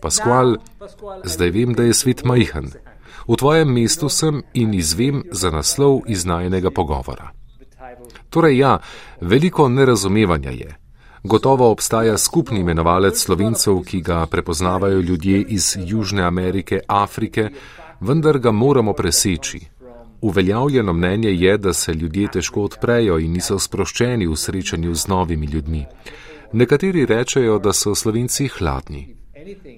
Paskual, 0.00 0.56
zdaj 1.24 1.50
vem, 1.50 1.74
da 1.74 1.82
je 1.82 1.94
svet 1.94 2.24
majhen. 2.24 2.72
V 3.28 3.36
tvojem 3.36 3.68
mestu 3.72 4.08
sem 4.08 4.42
in 4.54 4.74
izvem 4.74 5.22
za 5.32 5.50
naslov 5.50 6.02
iz 6.08 6.24
najnega 6.24 6.70
pogovora. 6.70 7.30
Torej, 8.30 8.58
ja, 8.58 8.78
veliko 9.20 9.68
nerazumevanja 9.68 10.50
je. 10.50 10.76
Gotovo 11.22 11.70
obstaja 11.70 12.18
skupni 12.18 12.60
imenovalec 12.60 13.18
slovencev, 13.18 13.82
ki 13.84 14.00
ga 14.00 14.26
prepoznavajo 14.26 15.00
ljudje 15.00 15.42
iz 15.42 15.76
Južne 15.86 16.22
Amerike, 16.22 16.80
Afrike, 16.88 17.50
vendar 18.00 18.38
ga 18.38 18.50
moramo 18.50 18.92
preseči. 18.92 19.60
Uveljavljeno 20.20 20.92
mnenje 20.92 21.30
je, 21.30 21.58
da 21.58 21.72
se 21.72 21.94
ljudje 21.94 22.28
težko 22.28 22.62
odprejo 22.62 23.18
in 23.18 23.32
niso 23.32 23.58
sproščeni 23.58 24.26
v 24.26 24.36
srečanju 24.36 24.94
z 24.94 25.08
novimi 25.08 25.46
ljudmi. 25.46 25.86
Nekateri 26.52 27.06
rečejo, 27.06 27.58
da 27.58 27.72
so 27.72 27.94
slovenci 27.94 28.48
hladni. 28.48 29.16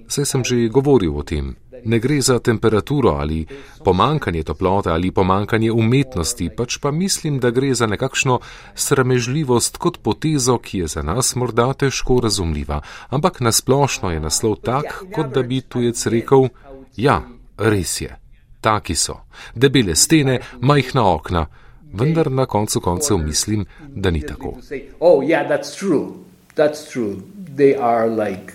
Saj 0.07 0.25
sem 0.25 0.43
že 0.43 0.67
govoril 0.67 1.13
o 1.17 1.23
tem. 1.23 1.55
Ne 1.85 1.99
gre 1.99 2.21
za 2.21 2.39
temperaturo 2.39 3.09
ali 3.09 3.45
pomankanje 3.83 4.43
toplote 4.43 4.89
ali 4.89 5.11
pomankanje 5.11 5.71
umetnosti, 5.71 6.49
pač 6.49 6.77
pa 6.77 6.91
mislim, 6.91 7.39
da 7.39 7.51
gre 7.51 7.73
za 7.75 7.87
nekakšno 7.87 8.39
sramežljivost 8.75 9.77
kot 9.77 9.99
potezo, 10.01 10.57
ki 10.57 10.77
je 10.77 10.87
za 10.87 11.01
nas 11.01 11.35
morda 11.35 11.73
težko 11.73 12.19
razumljiva, 12.23 12.81
ampak 13.09 13.39
nasplošno 13.39 14.11
je 14.11 14.19
naslov 14.19 14.55
tak, 14.63 15.03
kot 15.13 15.33
da 15.33 15.43
bi 15.43 15.61
tujec 15.61 16.05
rekel: 16.07 16.49
Ja, 16.95 17.21
res 17.57 18.01
je, 18.01 18.15
taki 18.61 18.95
so, 18.95 19.19
debele 19.55 19.95
stene, 19.95 20.39
majhna 20.61 21.05
okna, 21.13 21.47
vendar 21.93 22.31
na 22.31 22.45
koncu 22.45 22.79
koncev 22.79 23.17
mislim, 23.17 23.65
da 23.87 24.11
ni 24.11 24.21
tako. 24.25 24.57
Oh, 24.99 25.21
yeah, 25.21 25.47
That's 25.47 25.77
true. 25.79 26.22
They 26.55 27.75
are 27.75 28.07
like 28.07 28.53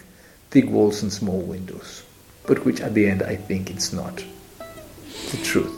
thick 0.50 0.68
walls 0.68 1.02
and 1.02 1.12
small 1.12 1.40
windows, 1.40 2.04
but 2.46 2.64
which 2.64 2.80
at 2.80 2.94
the 2.94 3.08
end 3.08 3.22
I 3.22 3.36
think 3.36 3.70
it's 3.70 3.92
not 3.92 4.24
the 5.30 5.36
truth. 5.44 5.77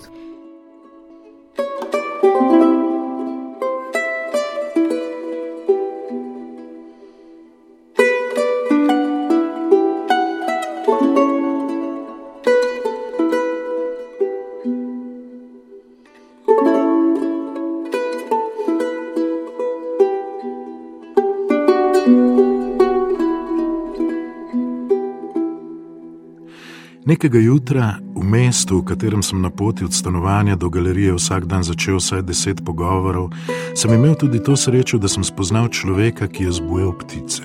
Nekega 27.10 27.38
jutra 27.42 27.98
v 28.14 28.22
mestu, 28.22 28.78
v 28.78 28.94
katerem 28.94 29.18
sem 29.18 29.42
na 29.42 29.50
poti 29.50 29.82
od 29.82 29.90
stanovanja 29.90 30.54
do 30.54 30.70
galerije 30.70 31.18
vsak 31.18 31.50
dan 31.50 31.66
začel 31.66 31.98
vsaj 31.98 32.22
deset 32.22 32.62
pogovorov, 32.62 33.34
sem 33.74 33.90
imel 33.90 34.14
tudi 34.14 34.38
to 34.38 34.54
srečo, 34.54 34.94
da 34.94 35.10
sem 35.10 35.26
spoznal 35.26 35.66
človeka, 35.74 36.30
ki 36.30 36.46
je 36.46 36.52
zbujal 36.62 36.94
ptice. 37.02 37.42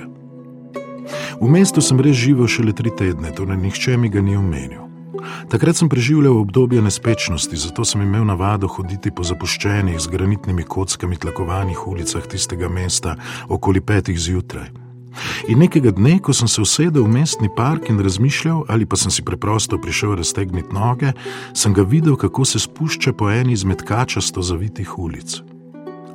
V 1.42 1.50
mestu 1.50 1.82
sem 1.82 1.98
res 1.98 2.14
živel 2.14 2.46
šele 2.46 2.78
tri 2.78 2.94
tedne, 2.94 3.34
torej 3.34 3.58
nihče 3.58 3.98
mi 3.98 4.14
ga 4.14 4.22
ni 4.22 4.38
omenil. 4.38 4.86
Takrat 5.50 5.82
sem 5.82 5.90
preživljal 5.90 6.38
obdobje 6.46 6.86
nespečnosti, 6.86 7.58
zato 7.58 7.82
sem 7.82 8.06
imel 8.06 8.22
navado 8.22 8.70
hoditi 8.70 9.10
po 9.10 9.26
zapuščenih 9.26 9.98
z 9.98 10.14
granitnimi 10.14 10.62
kockami 10.62 11.18
tlakovanih 11.18 11.88
ulicah 11.90 12.22
tistega 12.30 12.70
mesta 12.70 13.18
okoli 13.50 13.82
petih 13.82 14.14
zjutraj. 14.14 14.85
In 15.48 15.60
nekega 15.60 15.92
dne, 15.92 16.20
ko 16.20 16.34
sem 16.34 16.48
se 16.48 16.62
usedel 16.62 17.04
v 17.04 17.14
mestni 17.20 17.50
park 17.56 17.90
in 17.90 18.00
razmišljal, 18.00 18.66
ali 18.68 18.86
pa 18.86 18.96
sem 18.96 19.12
si 19.12 19.24
preprosto 19.24 19.78
prišel 19.82 20.16
raztegniti 20.16 20.74
noge, 20.74 21.14
sem 21.54 21.74
ga 21.74 21.84
videl, 21.84 22.16
kako 22.16 22.46
se 22.46 22.60
spušča 22.60 23.14
po 23.14 23.30
eni 23.32 23.54
izmed 23.54 23.84
kačasto 23.84 24.42
zavitih 24.42 24.98
ulic. 25.00 25.42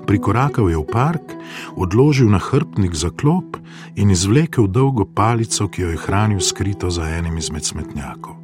Prikorakal 0.06 0.70
je 0.70 0.76
v 0.76 0.86
park, 0.90 1.36
odložil 1.76 2.30
na 2.30 2.38
hrbtnik 2.38 2.94
za 2.94 3.10
klop 3.10 3.56
in 3.94 4.10
izvlekel 4.10 4.66
dolgo 4.66 5.04
palico, 5.04 5.68
ki 5.68 5.82
jo 5.82 5.90
je 5.94 6.02
hranil 6.06 6.40
skrito 6.40 6.90
za 6.90 7.06
enim 7.08 7.38
izmed 7.38 7.64
smetnjakov. 7.64 8.34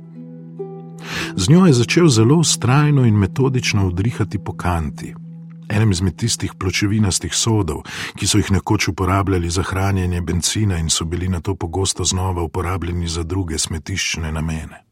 Z 1.37 1.51
njo 1.51 1.67
je 1.67 1.73
začel 1.73 2.09
zelo 2.09 2.37
ustrajno 2.37 3.05
in 3.07 3.15
metodično 3.19 3.87
udrihati 3.87 4.39
po 4.39 4.53
kanti, 4.53 5.15
enem 5.69 5.91
izmed 5.91 6.17
tistih 6.17 6.55
pločevinastih 6.55 7.35
sodov, 7.35 7.85
ki 8.17 8.27
so 8.27 8.39
jih 8.39 8.51
nekoč 8.51 8.89
uporabljali 8.89 9.51
za 9.51 9.63
hranjenje 9.63 10.21
benzina 10.21 10.79
in 10.79 10.91
so 10.91 11.05
bili 11.05 11.29
na 11.29 11.41
to 11.41 11.55
pogosto 11.55 12.05
znova 12.05 12.43
uporabljeni 12.43 13.09
za 13.09 13.23
druge 13.23 13.59
smetiščne 13.59 14.33
namene. 14.33 14.87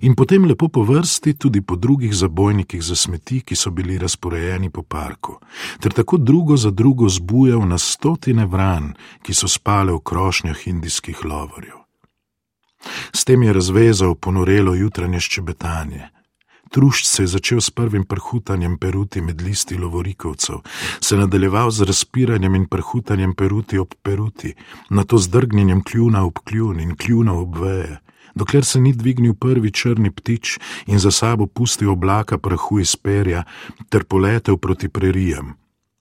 In 0.00 0.14
potem 0.14 0.44
lepo 0.44 0.68
po 0.68 0.82
vrsti 0.82 1.34
tudi 1.34 1.60
po 1.60 1.76
drugih 1.76 2.14
zabojnikih 2.14 2.82
za 2.82 2.96
smeti, 2.96 3.40
ki 3.40 3.56
so 3.56 3.70
bili 3.70 3.98
razporejeni 3.98 4.70
po 4.70 4.82
parku, 4.82 5.40
ter 5.80 5.92
tako 5.92 6.16
drugo 6.16 6.56
za 6.56 6.70
drugo 6.70 7.08
zbujal 7.08 7.66
na 7.68 7.78
stotine 7.78 8.46
vran, 8.46 8.94
ki 9.22 9.34
so 9.34 9.48
spale 9.48 9.92
v 9.92 10.00
krošnjah 10.00 10.66
indijskih 10.66 11.24
lovorjev. 11.24 11.74
S 13.12 13.24
tem 13.24 13.42
je 13.42 13.52
razvezal 13.52 14.14
ponorelo 14.14 14.74
jutranje 14.74 15.20
ščebetanje. 15.20 16.17
Trušč 16.70 17.04
se 17.06 17.22
je 17.22 17.26
začel 17.26 17.60
s 17.60 17.70
prvim 17.70 18.04
prhutanjem 18.04 18.78
peruti 18.78 19.20
med 19.20 19.40
listi 19.42 19.78
lovorikovcev, 19.78 20.56
se 21.00 21.16
nadaljeval 21.16 21.70
z 21.70 21.82
razpiranjem 21.88 22.54
in 22.54 22.66
prhutanjem 22.66 23.34
peruti 23.34 23.78
ob 23.78 23.94
peruti, 24.02 24.54
na 24.90 25.04
to 25.04 25.18
zdrgnjenjem 25.18 25.82
kljuna 25.84 26.24
ob 26.24 26.38
kljun 26.44 26.80
in 26.80 26.96
kljuna 26.96 27.32
ob 27.32 27.56
veje, 27.56 27.98
dokler 28.34 28.64
se 28.64 28.80
ni 28.80 28.92
dvignil 28.92 29.34
prvi 29.34 29.72
črni 29.72 30.10
ptič 30.10 30.58
in 30.86 30.98
za 30.98 31.10
sabo 31.10 31.46
pustil 31.46 31.90
oblaka 31.90 32.38
prahu 32.38 32.80
iz 32.80 32.96
perja 32.96 33.44
ter 33.88 34.04
poletel 34.04 34.56
proti 34.56 34.88
prerijam, 34.88 35.54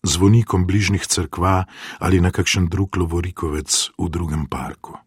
zvonikom 0.03 0.67
bližnjih 0.67 1.07
crkva 1.07 1.65
ali 1.99 2.21
na 2.21 2.31
kakšen 2.31 2.67
drug 2.67 2.97
lovorikovec 2.97 3.89
v 3.97 4.09
drugem 4.09 4.45
parku. 4.45 5.06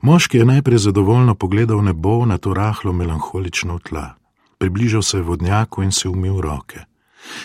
Moški 0.00 0.38
je 0.38 0.44
najprej 0.44 0.78
zadovoljno 0.78 1.34
pogledal 1.34 1.82
nebo 1.84 2.26
na 2.26 2.38
to 2.38 2.54
rahlo 2.54 2.92
melankolično 2.92 3.78
tla, 3.78 4.14
približal 4.58 5.02
se 5.02 5.18
je 5.18 5.22
vodnjaku 5.22 5.82
in 5.82 5.92
se 5.92 6.08
umil 6.08 6.40
roke. 6.40 6.80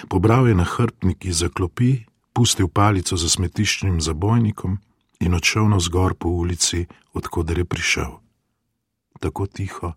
Pobral 0.10 0.48
je 0.48 0.56
na 0.56 0.64
hrbtnik 0.64 1.26
iz 1.26 1.38
zaklopi, 1.38 2.06
pustil 2.34 2.68
palico 2.68 3.18
za 3.18 3.30
smetiščnim 3.30 4.02
zabojnikom 4.02 4.78
in 5.20 5.34
odšel 5.34 5.70
na 5.70 5.80
zgor 5.80 6.16
po 6.16 6.30
ulici, 6.30 6.86
odkuder 7.14 7.58
je 7.58 7.66
prišel. 7.66 8.12
Tako 9.20 9.48
tiho, 9.48 9.94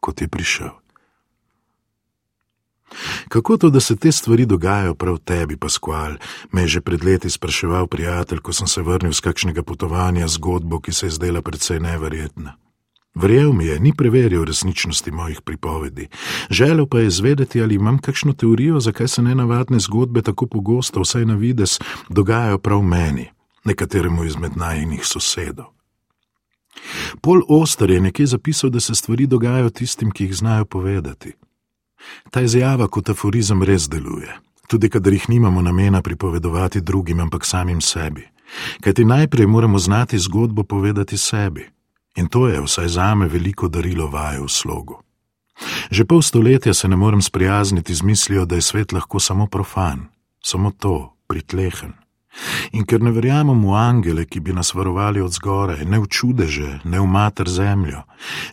kot 0.00 0.20
je 0.20 0.28
prišel. 0.28 0.79
Kako 3.28 3.56
to, 3.56 3.70
da 3.70 3.80
se 3.80 3.96
te 3.96 4.12
stvari 4.12 4.46
dogajajo 4.46 4.94
prav 4.94 5.18
tebi, 5.18 5.56
Paskual, 5.56 6.16
me 6.52 6.62
je 6.62 6.68
že 6.68 6.80
pred 6.80 7.04
leti 7.04 7.30
spraševal 7.30 7.86
prijatelj, 7.86 8.38
ko 8.38 8.52
sem 8.52 8.66
se 8.66 8.82
vrnil 8.82 9.12
z 9.12 9.20
kakšnega 9.20 9.62
potovanja 9.62 10.28
zgodbo, 10.28 10.80
ki 10.80 10.92
se 10.92 11.06
je 11.06 11.10
zdela 11.10 11.42
precej 11.42 11.80
neverjetna. 11.80 12.56
Verjel 13.14 13.52
mi 13.52 13.66
je, 13.66 13.80
ni 13.80 13.92
preveril 13.92 14.44
resničnosti 14.44 15.10
mojih 15.10 15.40
pripovedi. 15.40 16.08
Želel 16.50 16.86
pa 16.86 16.98
je 16.98 17.06
izvedeti, 17.06 17.62
ali 17.62 17.74
imam 17.74 17.98
kakšno 17.98 18.32
teorijo, 18.32 18.80
zakaj 18.80 19.08
se 19.08 19.22
nenavadne 19.22 19.78
zgodbe 19.78 20.22
tako 20.22 20.46
pogosto, 20.46 21.00
vsaj 21.00 21.24
na 21.24 21.34
vides, 21.34 21.78
dogajajo 22.08 22.58
prav 22.58 22.82
meni, 22.82 23.26
nekateremu 23.64 24.24
izmed 24.24 24.56
najnih 24.56 25.06
sosedov. 25.06 25.66
Pol 27.20 27.42
Oster 27.48 27.90
je 27.90 28.00
nekje 28.00 28.26
zapisal, 28.26 28.70
da 28.70 28.80
se 28.80 28.94
stvari 28.94 29.26
dogajajo 29.26 29.70
tistim, 29.70 30.10
ki 30.10 30.24
jih 30.24 30.36
znajo 30.36 30.64
povedati. 30.64 31.32
Ta 32.30 32.40
izjava 32.40 32.88
kot 32.88 33.08
aforizem 33.10 33.62
res 33.62 33.88
deluje, 33.88 34.32
tudi 34.68 34.88
kadar 34.88 35.12
jih 35.12 35.28
nimamo 35.28 35.62
namena 35.62 36.02
pripovedovati 36.02 36.80
drugim, 36.80 37.20
ampak 37.20 37.44
samim 37.44 37.80
sebi. 37.80 38.28
Kajti 38.80 39.04
najprej 39.04 39.46
moramo 39.46 39.78
znati 39.78 40.18
zgodbo 40.18 40.62
povedati 40.62 41.18
sebi, 41.18 41.68
in 42.16 42.28
to 42.28 42.48
je 42.48 42.60
vsaj 42.60 42.88
zame 42.88 43.28
veliko 43.28 43.68
darilo 43.68 44.06
vaje 44.06 44.40
v 44.40 44.48
slogu. 44.48 45.02
Že 45.90 46.04
pol 46.04 46.22
stoletja 46.22 46.74
se 46.74 46.88
ne 46.88 46.96
morem 46.96 47.22
sprijazniti 47.22 47.94
z 47.94 48.02
mislijo, 48.02 48.44
da 48.44 48.54
je 48.54 48.62
svet 48.62 48.92
lahko 48.92 49.20
samo 49.20 49.46
profan, 49.46 50.08
samo 50.42 50.70
to, 50.70 51.16
pritlehen. 51.28 51.92
In 52.72 52.84
ker 52.86 53.02
ne 53.02 53.10
verjamem 53.10 53.64
v 53.66 53.74
angele, 53.74 54.24
ki 54.24 54.40
bi 54.40 54.52
nas 54.54 54.74
varovali 54.74 55.20
od 55.20 55.32
zgore, 55.34 55.84
ne 55.84 55.98
v 55.98 56.06
čudeže, 56.06 56.80
ne 56.84 57.00
v 57.00 57.06
mater 57.06 57.48
zemljo, 57.50 58.04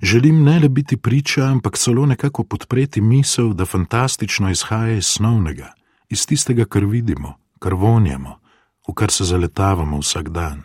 želim 0.02 0.44
ne 0.44 0.60
le 0.60 0.70
biti 0.70 0.98
priča, 0.98 1.46
ampak 1.46 1.78
celo 1.78 2.06
nekako 2.06 2.44
podpreti 2.44 3.02
misel, 3.02 3.54
da 3.54 3.66
fantastično 3.66 4.50
izhaja 4.50 4.98
iz 4.98 5.06
snovnega, 5.06 5.74
iz 6.10 6.26
tistega, 6.26 6.66
kar 6.66 6.86
vidimo, 6.86 7.38
kar 7.60 7.74
vonjamo, 7.74 8.40
v 8.88 8.94
kar 8.94 9.12
se 9.12 9.24
zaletavamo 9.24 10.00
vsak 10.00 10.30
dan. 10.30 10.64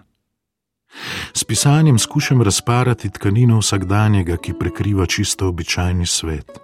S 1.34 1.44
pisanjem 1.44 1.98
skušam 1.98 2.42
razparati 2.42 3.10
tkanino 3.10 3.58
vsakdanjega, 3.58 4.36
ki 4.36 4.54
prekriva 4.58 5.06
čisto 5.06 5.48
običajni 5.48 6.06
svet. 6.06 6.58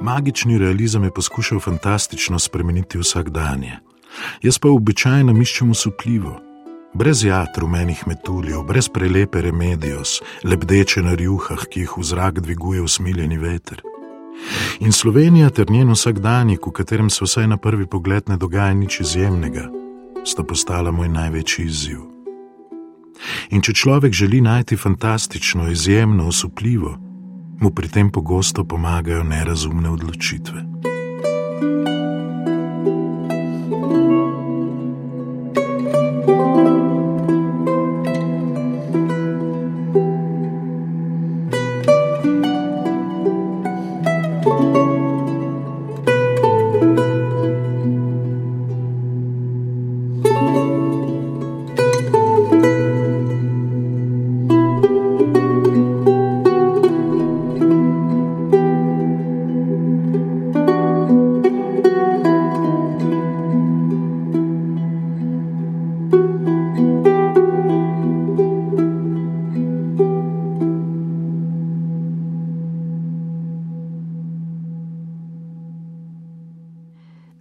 Magični 0.00 0.58
realizem 0.58 1.04
je 1.04 1.14
poskušal 1.14 1.60
fantastično 1.60 2.38
spremeniti 2.38 2.98
vsakdanje. 2.98 3.78
Jaz 4.42 4.58
pa 4.58 4.68
običajno 4.68 5.34
iščem 5.42 5.70
usupljivo, 5.70 6.38
brez 6.94 7.24
jat 7.24 7.58
rumenih 7.58 8.02
metuljev, 8.06 8.62
brez 8.68 8.88
prelepe 8.88 9.42
remedijos, 9.42 10.20
lebdeče 10.44 11.02
na 11.02 11.14
rjuhah, 11.14 11.66
ki 11.70 11.86
jih 11.86 11.96
v 11.98 12.04
zrak 12.04 12.40
dviguje 12.40 12.82
usmiljeni 12.82 13.38
veter. 13.38 13.82
In 14.80 14.92
Slovenija 14.92 15.50
ter 15.50 15.70
njen 15.70 15.90
vsakdanjik, 15.90 16.66
v 16.66 16.72
katerem 16.72 17.10
se 17.10 17.24
vsaj 17.24 17.46
na 17.46 17.56
prvi 17.56 17.86
pogled 17.86 18.28
ne 18.28 18.36
dogaja 18.36 18.74
nič 18.74 19.00
izjemnega, 19.00 19.66
sta 20.24 20.44
postala 20.44 20.90
moj 20.90 21.08
največji 21.08 21.66
izziv. 21.66 22.06
In 23.50 23.62
če 23.62 23.74
človek 23.74 24.14
želi 24.14 24.40
najti 24.40 24.76
fantastično, 24.76 25.70
izjemno, 25.70 26.28
osupljivo, 26.28 26.96
mu 27.60 27.70
pri 27.74 27.88
tem 27.88 28.10
pogosto 28.10 28.64
pomagajo 28.64 29.24
nerazumne 29.24 29.90
odločitve. 29.90 30.62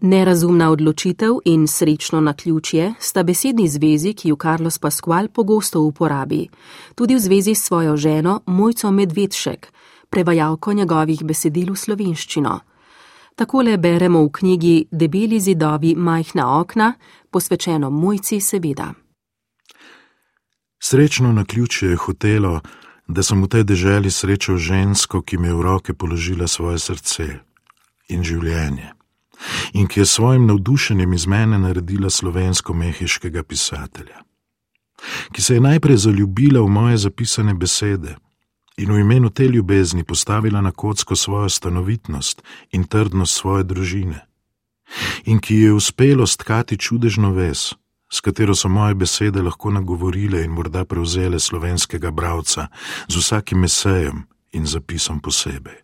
Nerazumna 0.07 0.71
odločitev 0.71 1.33
in 1.45 1.67
srečno 1.67 2.21
naključje 2.21 2.93
sta 2.99 3.23
besedni 3.23 3.67
zvezi, 3.67 4.13
ki 4.13 4.29
jo 4.29 4.35
Carlos 4.41 4.77
Pascual 4.79 5.27
pogosto 5.27 5.81
uporabi, 5.81 6.47
tudi 6.95 7.15
v 7.15 7.19
zvezi 7.19 7.55
s 7.55 7.65
svojo 7.65 7.97
ženo 7.97 8.41
Mojco 8.45 8.91
Medvedšek, 8.91 9.67
prevajalko 10.09 10.73
njegovih 10.73 11.23
besedil 11.23 11.73
v 11.73 11.75
slovenščino. 11.75 12.59
Takole 13.35 13.77
beremo 13.77 14.23
v 14.23 14.31
knjigi 14.31 14.87
Debeli 14.91 15.39
zidovi 15.39 15.95
majhna 15.95 16.59
okna, 16.59 16.93
posvečeno 17.31 17.89
Mojci 17.89 18.39
seveda. 18.39 18.93
Srečno 20.79 21.33
naključje 21.33 21.89
je 21.89 21.95
hotelo, 21.95 22.61
da 23.07 23.23
sem 23.23 23.43
v 23.43 23.47
tej 23.47 23.63
deželi 23.63 24.11
srečal 24.11 24.57
žensko, 24.57 25.21
ki 25.21 25.37
mi 25.37 25.47
je 25.47 25.53
v 25.53 25.61
roke 25.61 25.93
položila 25.93 26.47
svoje 26.47 26.79
srce 26.79 27.27
in 28.09 28.23
življenje, 28.23 28.96
in 29.73 29.87
ki 29.87 29.99
je 29.99 30.05
svojim 30.05 30.45
navdušenjem 30.47 31.13
iz 31.13 31.27
mene 31.27 31.59
naredila 31.59 32.09
slovensko-mehiškega 32.09 33.43
pisatelja, 33.43 34.23
ki 35.31 35.41
se 35.41 35.53
je 35.53 35.61
najprej 35.61 35.97
zaljubila 35.97 36.61
v 36.61 36.67
moje 36.67 36.97
zapisane 36.97 37.53
besede 37.53 38.15
in 38.77 38.91
v 38.91 38.99
imenu 38.99 39.29
te 39.29 39.47
ljubezni 39.47 40.03
postavila 40.03 40.61
na 40.61 40.71
kocko 40.71 41.15
svojo 41.15 41.49
stanovitnost 41.49 42.43
in 42.71 42.83
trdnost 42.83 43.35
svoje 43.35 43.63
družine, 43.63 44.25
in 45.25 45.39
ki 45.39 45.55
ji 45.55 45.61
je 45.61 45.73
uspelo 45.73 46.27
stkati 46.27 46.77
čudežno 46.77 47.31
ves, 47.31 47.73
s 48.13 48.21
katero 48.21 48.55
so 48.55 48.69
moje 48.69 48.95
besede 48.95 49.41
lahko 49.41 49.71
nagovorile 49.71 50.43
in 50.43 50.51
morda 50.51 50.85
prevzele 50.85 51.39
slovenskega 51.39 52.11
bravca 52.11 52.67
z 53.07 53.17
vsakim 53.17 53.63
esejem 53.63 54.23
in 54.51 54.65
zapisom 54.65 55.19
posebej. 55.19 55.83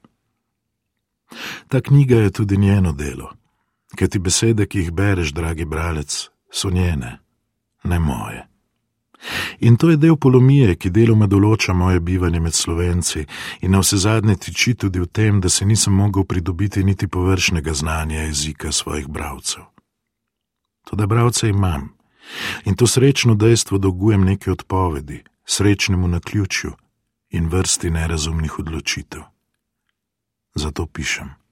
Ta 1.67 1.81
knjiga 1.81 2.15
je 2.15 2.31
tudi 2.31 2.57
njeno 2.57 2.91
delo, 2.91 3.33
ker 3.95 4.09
ti 4.09 4.19
besede, 4.19 4.65
ki 4.65 4.79
jih 4.79 4.91
bereš, 4.91 5.33
dragi 5.33 5.65
bralec, 5.65 6.29
so 6.51 6.69
njene, 6.69 7.19
ne 7.83 7.99
moje. 7.99 8.47
In 9.59 9.77
to 9.77 9.89
je 9.89 9.97
del 9.97 10.17
polomije, 10.17 10.75
ki 10.75 10.91
deloma 10.91 11.27
določa 11.31 11.73
moje 11.73 12.01
bivanje 12.03 12.39
med 12.43 12.53
slovenci, 12.53 13.25
in 13.61 13.71
na 13.71 13.79
vse 13.79 13.97
zadnje 14.03 14.35
tiči 14.35 14.75
tudi 14.75 14.99
v 14.99 15.07
tem, 15.07 15.39
da 15.41 15.49
se 15.49 15.65
nisem 15.65 15.95
mogel 15.95 16.25
pridobiti 16.27 16.83
niti 16.83 17.07
površnega 17.07 17.73
znanja 17.73 18.25
jezika 18.27 18.71
svojih 18.71 19.07
bravcev. 19.07 19.63
Toda 20.83 21.07
bravce 21.07 21.49
imam 21.49 21.93
in 22.65 22.75
to 22.75 22.87
srečno 22.87 23.35
dejstvo 23.35 23.77
dolgujem 23.77 24.23
neki 24.23 24.49
odpovedi, 24.51 25.23
srečnemu 25.45 26.07
naključju 26.07 26.71
in 27.29 27.47
vrsti 27.47 27.89
nerazumnih 27.89 28.59
odločitev. 28.59 29.21
Zato 30.55 30.85
pišem. 30.85 31.42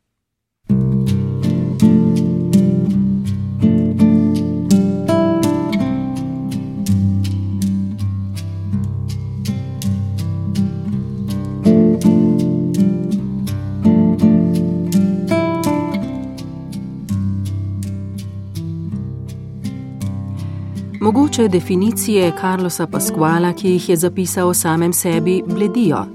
Mogoče 21.31 21.47
definicije 21.47 22.33
Carlosa 22.41 22.87
Pasquala, 22.87 23.53
ki 23.53 23.69
jih 23.69 23.89
je 23.89 23.95
zapisal 23.97 24.49
o 24.49 24.53
samem 24.53 24.93
sebi, 24.93 25.43
bledijo, 25.47 26.05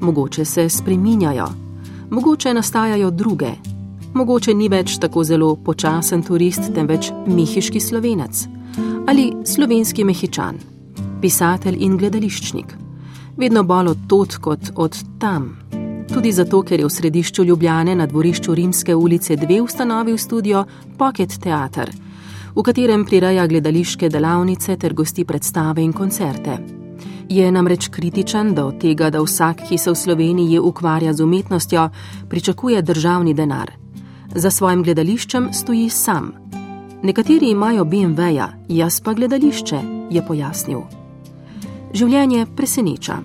mogoče 0.00 0.44
se 0.44 0.68
spreminjajo, 0.68 1.46
mogoče 2.10 2.54
nastajajo 2.54 3.10
druge, 3.10 3.50
mogoče 4.14 4.54
ni 4.54 4.68
več 4.68 4.94
tako 4.98 5.24
zelo 5.24 5.56
počasen 5.56 6.22
turist, 6.22 6.70
temveč 6.74 7.10
mehiški 7.26 7.80
slovenec 7.80 8.46
ali 9.06 9.26
slovenski 9.44 10.04
mehičan, 10.08 10.56
pisatelj 11.20 11.76
in 11.78 11.98
gledališčnik. 11.98 12.72
Vedno 13.36 13.64
bolj 13.64 13.90
od 13.90 14.06
tod 14.08 14.36
kot 14.40 14.70
od 14.74 14.96
tam. 15.18 15.50
Tudi 16.14 16.32
zato, 16.32 16.62
ker 16.62 16.80
je 16.80 16.88
v 16.88 16.94
središču 16.96 17.44
Ljubljane 17.44 17.94
na 17.94 18.06
dvorišču 18.06 18.54
Rimske 18.54 18.94
ulice 18.94 19.36
2 19.36 19.60
ustanovil 19.60 20.18
studio 20.18 20.64
Pocket 20.96 21.36
Theater 21.40 21.92
v 22.54 22.62
katerem 22.62 23.04
prireja 23.04 23.46
gledališke 23.46 24.08
delavnice 24.08 24.76
ter 24.76 24.94
gosti 24.94 25.24
predstave 25.24 25.82
in 25.82 25.92
koncerte. 25.92 26.58
Je 27.28 27.52
namreč 27.52 27.88
kritičen 27.88 28.54
do 28.54 28.72
tega, 28.80 29.10
da 29.10 29.22
vsak, 29.22 29.62
ki 29.68 29.78
se 29.78 29.90
v 29.90 29.96
Sloveniji 29.96 30.58
ukvarja 30.58 31.12
z 31.12 31.24
umetnostjo, 31.24 31.88
pričakuje 32.28 32.82
državni 32.82 33.34
denar. 33.34 33.72
Za 34.34 34.50
svojim 34.50 34.82
gledališčem 34.82 35.48
stoji 35.52 35.88
sam. 35.90 36.32
Nekateri 37.02 37.50
imajo 37.50 37.84
BMW-ja, 37.84 38.48
jaz 38.68 39.00
pa 39.00 39.12
gledališče, 39.12 39.80
je 40.10 40.26
pojasnil. 40.26 40.82
Življenje 41.94 42.46
preseneča. 42.56 43.16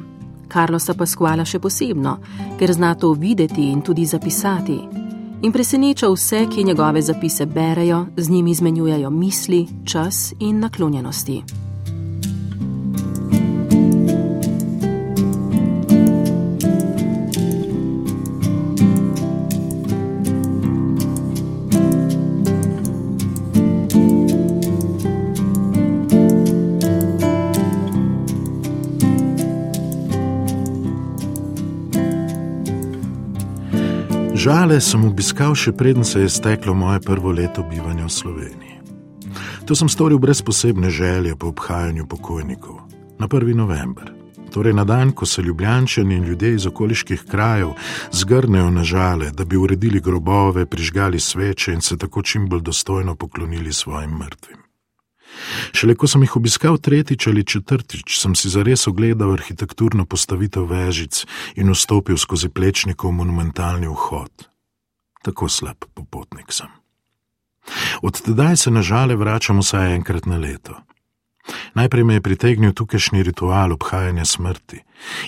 Karlosa 0.48 0.94
pa 0.94 1.06
skvala 1.06 1.46
še 1.46 1.60
posebno, 1.60 2.18
ker 2.60 2.74
zna 2.74 2.96
to 2.96 3.12
videti 3.14 3.72
in 3.72 3.82
tudi 3.82 4.06
zapisati 4.06 5.07
in 5.42 5.52
preseneča 5.52 6.10
vse, 6.10 6.46
ki 6.56 6.64
njegove 6.64 7.02
zapise 7.02 7.46
berejo, 7.46 8.06
z 8.18 8.30
njimi 8.30 8.52
izmenjujejo 8.52 9.10
misli, 9.10 9.68
čas 9.86 10.34
in 10.40 10.60
naklonjenosti. 10.60 11.67
Žale 34.48 34.78
sem 34.80 35.02
obiskal 35.04 35.52
še 35.60 35.74
preden 35.76 36.06
se 36.08 36.22
je 36.22 36.30
steklo 36.32 36.72
moje 36.72 37.02
prvo 37.04 37.34
leto 37.36 37.66
bivanja 37.68 38.06
v 38.08 38.14
Sloveniji. 38.16 38.76
To 39.68 39.76
sem 39.76 39.92
storil 39.92 40.22
brez 40.24 40.40
posebne 40.40 40.88
želje 40.88 41.36
po 41.36 41.52
obhajanju 41.52 42.06
pokojnikov. 42.08 42.78
Na 43.20 43.28
1. 43.28 43.52
november, 43.52 44.08
torej 44.56 44.72
na 44.72 44.86
dan, 44.88 45.12
ko 45.12 45.28
se 45.28 45.44
ljubljančani 45.44 46.16
in 46.16 46.24
ljudje 46.24 46.54
iz 46.56 46.68
okoliških 46.72 47.26
krajev 47.28 47.76
zgrnejo 48.16 48.70
na 48.72 48.88
žale, 48.88 49.34
da 49.36 49.44
bi 49.44 49.60
uredili 49.60 50.00
grobove, 50.00 50.64
prižgali 50.64 51.20
sveče 51.20 51.76
in 51.76 51.84
se 51.84 51.98
tako 51.98 52.24
čim 52.24 52.48
bolj 52.48 52.64
dostojno 52.72 53.20
poklonili 53.20 53.74
svojim 53.74 54.16
mrtvim. 54.16 54.67
Šele 55.74 55.96
ko 55.96 56.08
sem 56.08 56.24
jih 56.26 56.36
obiskal 56.40 56.78
tretjič 56.78 57.28
ali 57.28 57.44
četrtič, 57.44 58.18
sem 58.20 58.36
si 58.36 58.50
zares 58.50 58.88
ogledal 58.88 59.34
arhitekturno 59.38 60.06
postavitev 60.06 60.68
vežic 60.70 61.24
in 61.56 61.72
vstopil 61.72 62.18
skozi 62.18 62.50
plečnikov 62.50 63.12
monumentalni 63.12 63.88
vhod. 63.88 64.50
Tako 65.24 65.50
slab 65.50 65.86
popotnik 65.94 66.54
sem. 66.54 66.72
Od 68.02 68.22
tedaj 68.22 68.58
se 68.58 68.72
na 68.72 68.82
žale 68.82 69.16
vračam 69.16 69.60
vsaj 69.60 69.96
enkrat 69.96 70.26
na 70.26 70.38
leto. 70.38 70.78
Najprej 71.74 72.04
me 72.04 72.14
je 72.14 72.22
pritegnil 72.22 72.74
tukajšnji 72.74 73.24
ritual 73.24 73.74
obhajanja 73.74 74.26
smrti, 74.26 74.82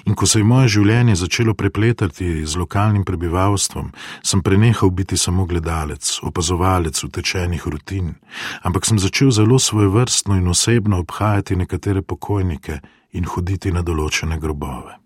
in 0.05 0.15
ko 0.15 0.27
se 0.27 0.39
je 0.39 0.43
moje 0.43 0.67
življenje 0.67 1.15
začelo 1.15 1.53
prepletati 1.53 2.45
z 2.45 2.57
lokalnim 2.57 3.05
prebivalstvom, 3.05 3.91
sem 4.23 4.41
prenehal 4.41 4.89
biti 4.89 5.17
samo 5.17 5.45
gledalec, 5.45 6.19
opazovalec 6.23 7.03
utečenih 7.03 7.67
rutin, 7.67 8.15
ampak 8.61 8.85
sem 8.85 8.99
začel 8.99 9.31
zelo 9.31 9.59
svojevrstno 9.59 10.35
in 10.35 10.47
osebno 10.47 10.99
obhajati 10.99 11.55
nekatere 11.55 12.01
pokojnike 12.01 12.79
in 13.11 13.25
hoditi 13.25 13.71
na 13.71 13.81
določene 13.81 14.39
grobove. 14.39 14.99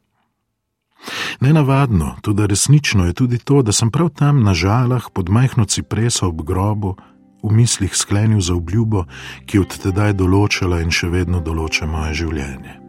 Nenavadno, 1.39 2.15
tudi 2.21 2.47
resnično 2.47 3.05
je 3.05 3.13
tudi 3.13 3.37
to, 3.37 3.61
da 3.61 3.71
sem 3.71 3.91
prav 3.91 4.09
tam 4.09 4.43
na 4.43 4.53
žalah 4.53 5.09
pod 5.13 5.29
majhno 5.29 5.65
cipreso 5.65 6.27
ob 6.27 6.41
grobu 6.41 6.95
v 7.43 7.51
mislih 7.51 7.95
sklenil 7.95 8.41
za 8.41 8.55
obljubo, 8.55 9.05
ki 9.45 9.59
od 9.59 9.75
tedaj 9.83 10.15
določala 10.15 10.79
in 10.81 10.91
še 10.91 11.11
vedno 11.11 11.43
določa 11.43 11.85
moje 11.85 12.23
življenje. 12.23 12.79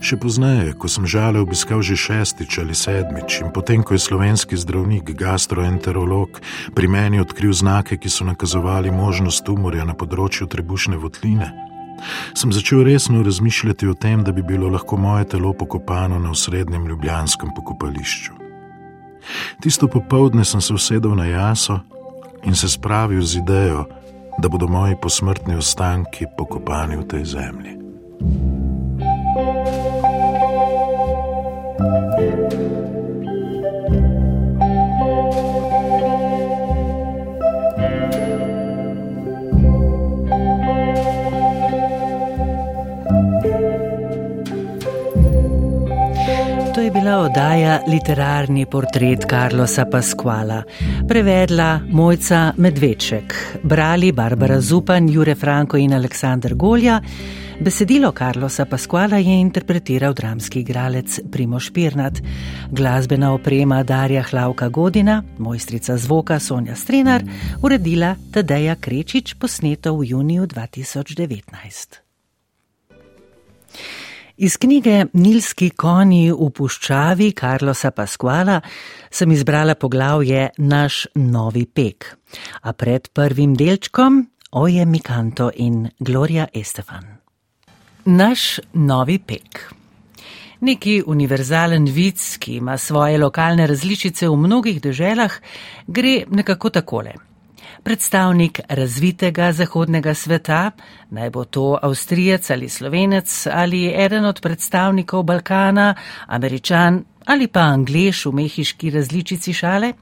Še 0.00 0.16
pozneje, 0.16 0.72
ko 0.80 0.88
sem 0.88 1.04
žale 1.04 1.42
obiskal 1.42 1.82
že 1.84 1.92
šestič 1.98 2.58
ali 2.62 2.74
sedmič 2.74 3.42
in 3.44 3.52
potem, 3.52 3.84
ko 3.84 3.94
je 3.94 4.00
slovenski 4.00 4.56
zdravnik, 4.56 5.12
gastroenterolog, 5.12 6.40
pri 6.72 6.86
meni 6.88 7.20
odkril 7.20 7.52
znake, 7.52 8.00
ki 8.00 8.08
so 8.08 8.24
nakazovali 8.24 8.90
možnost 8.90 9.44
tumorja 9.44 9.84
na 9.84 9.92
področju 9.92 10.48
trebušne 10.48 10.96
votline, 10.96 11.52
sem 12.32 12.54
začel 12.54 12.86
resno 12.86 13.20
razmišljati 13.26 13.90
o 13.90 13.94
tem, 13.94 14.24
da 14.24 14.32
bi 14.32 14.42
bilo 14.42 14.70
lahko 14.72 14.96
moje 14.96 15.34
telo 15.36 15.52
pokopano 15.52 16.18
na 16.18 16.32
osrednjem 16.32 16.88
ljubljanskem 16.88 17.52
pokopališču. 17.52 18.32
Tisto 19.60 19.88
popovdne 19.92 20.44
sem 20.44 20.60
se 20.64 20.72
usedel 20.72 21.12
na 21.18 21.26
jaso 21.28 21.82
in 22.44 22.54
se 22.54 22.68
spravil 22.68 23.22
z 23.22 23.36
idejo, 23.36 23.84
da 24.38 24.48
bodo 24.48 24.66
moji 24.66 24.96
posmrtni 25.02 25.54
ostanki 25.54 26.26
pokopani 26.36 26.96
v 26.96 27.06
tej 27.06 27.24
zemlji. 27.24 27.78
Je 46.80 46.90
bila 46.90 47.18
oddaja 47.18 47.80
Literarni 47.86 48.66
portret 48.66 49.24
Karlosa 49.24 49.84
Pasquala, 49.84 50.62
prevedla 51.08 51.80
Mojca 51.90 52.52
Medveček, 52.56 53.34
brali 53.62 54.12
Barbara 54.12 54.60
Zupan, 54.60 55.08
Jure 55.08 55.34
Franko 55.34 55.76
in 55.76 55.94
Aleksandr 55.94 56.54
Golja. 56.54 57.00
Besedilo 57.60 58.12
Karlosa 58.12 58.64
Pasquala 58.64 59.16
je 59.16 59.40
interpretiral 59.40 60.14
dramski 60.14 60.60
igralec 60.60 61.20
Primo 61.32 61.60
Špirnat, 61.60 62.22
glasbena 62.70 63.32
oprema 63.34 63.82
Darja 63.82 64.22
Hlavka 64.22 64.68
Godina, 64.68 65.22
mojstrica 65.38 65.96
zvoka 65.96 66.38
Sonja 66.38 66.74
Strenar, 66.74 67.22
uredila 67.62 68.16
Tadeja 68.32 68.74
Krečič, 68.74 69.34
posneto 69.34 69.96
v 69.98 70.04
juniju 70.04 70.46
2019. 70.46 72.07
Iz 74.40 74.56
knjige 74.56 75.06
Nilski 75.18 75.66
konji 75.74 76.28
v 76.30 76.46
puščavi 76.54 77.32
Karlosa 77.34 77.90
Pasquala 77.90 78.60
sem 79.10 79.32
izbrala 79.34 79.74
poglavje 79.74 80.44
Naš 80.62 81.00
novi 81.18 81.64
pek, 81.66 82.06
a 82.62 82.70
pred 82.72 83.08
prvim 83.10 83.56
delčkom 83.58 84.20
Oje 84.62 84.86
Mikanto 84.86 85.50
in 85.56 85.88
Gloria 85.98 86.46
Estefan. 86.54 87.16
Naš 88.04 88.60
novi 88.74 89.18
pek. 89.18 89.64
Neki 90.60 91.00
univerzalen 91.06 91.90
vic, 91.90 92.36
ki 92.38 92.60
ima 92.62 92.78
svoje 92.78 93.18
lokalne 93.18 93.66
različice 93.66 94.28
v 94.28 94.36
mnogih 94.38 94.78
deželah, 94.82 95.34
gre 95.86 96.20
nekako 96.30 96.70
takole 96.70 97.18
predstavnik 97.82 98.60
razvitega 98.68 99.52
zahodnega 99.52 100.14
sveta, 100.14 100.70
naj 101.10 101.30
bo 101.30 101.44
to 101.44 101.78
Avstrijec 101.82 102.50
ali 102.50 102.68
Slovenec 102.68 103.46
ali 103.52 103.86
eden 103.96 104.24
od 104.24 104.40
predstavnikov 104.40 105.22
Balkana, 105.22 105.94
Američan 106.26 107.04
ali 107.26 107.46
pa 107.46 107.60
Anglež 107.60 108.26
v 108.26 108.32
mehiški 108.32 108.90
različici 108.90 109.52
šale, 109.52 109.92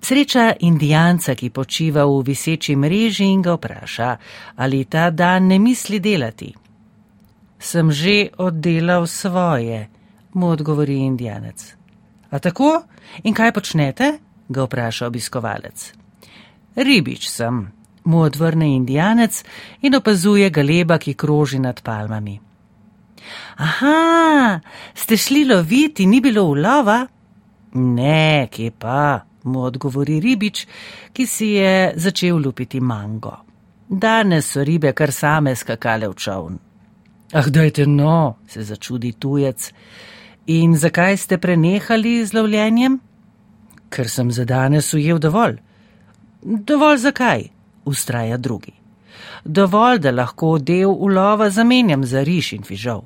sreča 0.00 0.52
indijanca, 0.60 1.34
ki 1.34 1.50
počiva 1.50 2.04
v 2.04 2.22
viseči 2.26 2.76
mreži 2.76 3.24
in 3.24 3.42
ga 3.42 3.54
vpraša, 3.56 4.16
ali 4.56 4.84
ta 4.84 5.10
dan 5.10 5.46
ne 5.46 5.58
misli 5.58 6.00
delati. 6.00 6.52
Sem 7.58 7.90
že 7.90 8.28
oddelal 8.38 9.06
svoje, 9.06 9.88
mu 10.34 10.48
odgovori 10.48 10.96
indijanec. 11.06 11.76
A 12.30 12.38
tako? 12.38 12.82
In 13.22 13.34
kaj 13.34 13.52
počnete? 13.52 14.18
ga 14.48 14.64
vpraša 14.64 15.06
obiskovalec. 15.06 16.01
Ribič 16.76 17.28
sem, 17.28 17.66
mu 18.04 18.22
odvrne 18.24 18.74
indijanec 18.74 19.42
in 19.82 19.94
opazuje 19.94 20.50
galeba, 20.50 20.98
ki 20.98 21.14
kroži 21.14 21.58
nad 21.58 21.82
palmami. 21.82 22.40
Aha, 23.56 24.60
ste 24.94 25.16
šli 25.16 25.44
loviti, 25.44 26.06
ni 26.06 26.20
bilo 26.20 26.44
ulova? 26.44 27.06
Ne, 27.74 28.48
kje 28.50 28.70
pa, 28.78 29.20
mu 29.44 29.62
odgovori 29.62 30.20
ribič, 30.20 30.66
ki 31.12 31.26
si 31.26 31.46
je 31.46 31.92
začel 31.96 32.36
lupiti 32.36 32.80
mango. 32.80 33.36
Danes 33.88 34.48
so 34.52 34.64
ribe 34.64 34.92
kar 34.92 35.12
same 35.12 35.54
skakale 35.56 36.08
v 36.08 36.14
čovn. 36.14 36.58
Ah, 37.32 37.48
dajte 37.48 37.86
no, 37.86 38.36
se 38.48 38.62
začudi 38.62 39.12
tujec. 39.12 39.72
In 40.46 40.76
zakaj 40.76 41.16
ste 41.16 41.38
prenehali 41.38 42.24
z 42.26 42.32
lovljenjem? 42.34 42.98
Ker 43.88 44.08
sem 44.08 44.32
za 44.32 44.44
danes 44.44 44.92
ujel 44.94 45.18
dovolj. 45.18 45.60
Dovolj 46.42 46.98
zakaj, 46.98 47.42
ustraja 47.84 48.36
drugi. 48.36 48.72
Dovolj, 49.44 49.98
da 49.98 50.10
lahko 50.10 50.58
del 50.58 50.90
ulova 50.90 51.50
zamenjam 51.50 52.04
za 52.04 52.22
riš 52.22 52.52
in 52.52 52.62
fižol. 52.62 53.02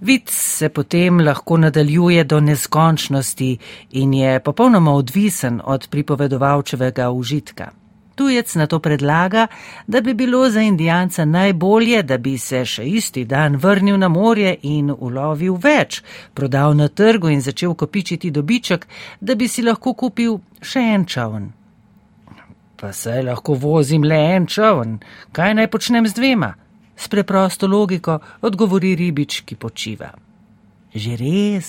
Vid 0.00 0.28
se 0.28 0.68
potem 0.68 1.20
lahko 1.20 1.56
nadaljuje 1.56 2.24
do 2.24 2.40
neskončnosti 2.40 3.58
in 3.90 4.14
je 4.14 4.40
popolnoma 4.40 4.92
odvisen 4.92 5.60
od 5.64 5.88
pripovedovalčevega 5.88 7.10
užitka. 7.10 7.70
Tujec 8.14 8.54
na 8.54 8.66
to 8.66 8.78
predlaga, 8.78 9.46
da 9.86 10.00
bi 10.00 10.14
bilo 10.14 10.50
za 10.50 10.60
indijanca 10.60 11.24
najbolje, 11.24 12.02
da 12.02 12.18
bi 12.18 12.38
se 12.38 12.64
še 12.64 12.84
isti 12.84 13.24
dan 13.24 13.56
vrnil 13.56 13.98
na 13.98 14.08
morje 14.08 14.56
in 14.62 14.92
ulovil 14.98 15.56
več, 15.62 16.02
prodal 16.34 16.76
na 16.76 16.88
trgu 16.88 17.28
in 17.28 17.40
začel 17.40 17.74
kopičiti 17.74 18.30
dobiček, 18.30 18.86
da 19.20 19.34
bi 19.34 19.48
si 19.48 19.62
lahko 19.62 19.94
kupil 19.94 20.38
še 20.60 20.80
en 20.80 21.06
čovn. 21.06 21.59
Pa 22.80 22.92
saj 22.92 23.22
lahko 23.26 23.54
vozim 23.54 24.04
le 24.04 24.16
en 24.36 24.46
čovn, 24.48 24.98
kaj 25.36 25.54
naj 25.54 25.68
počnem 25.68 26.08
z 26.08 26.16
dvema? 26.16 26.54
S 26.96 27.08
preprosto 27.08 27.68
logiko 27.68 28.18
odgovori 28.40 28.94
ribič, 28.96 29.42
ki 29.44 29.56
počiva. 29.56 30.10
Že 30.90 31.16
res, 31.20 31.68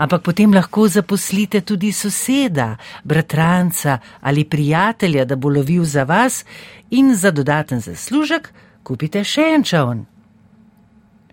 ampak 0.00 0.24
potem 0.26 0.50
lahko 0.50 0.88
zaposlite 0.88 1.60
tudi 1.60 1.92
soseda, 1.92 2.74
bratranca 3.04 4.00
ali 4.20 4.44
prijatelja, 4.44 5.24
da 5.24 5.36
bo 5.36 5.52
lovil 5.52 5.84
za 5.84 6.02
vas 6.04 6.44
in 6.90 7.14
za 7.14 7.30
dodaten 7.30 7.80
zaslužek 7.80 8.50
kupite 8.82 9.22
še 9.24 9.52
en 9.54 9.64
čovn. 9.64 10.06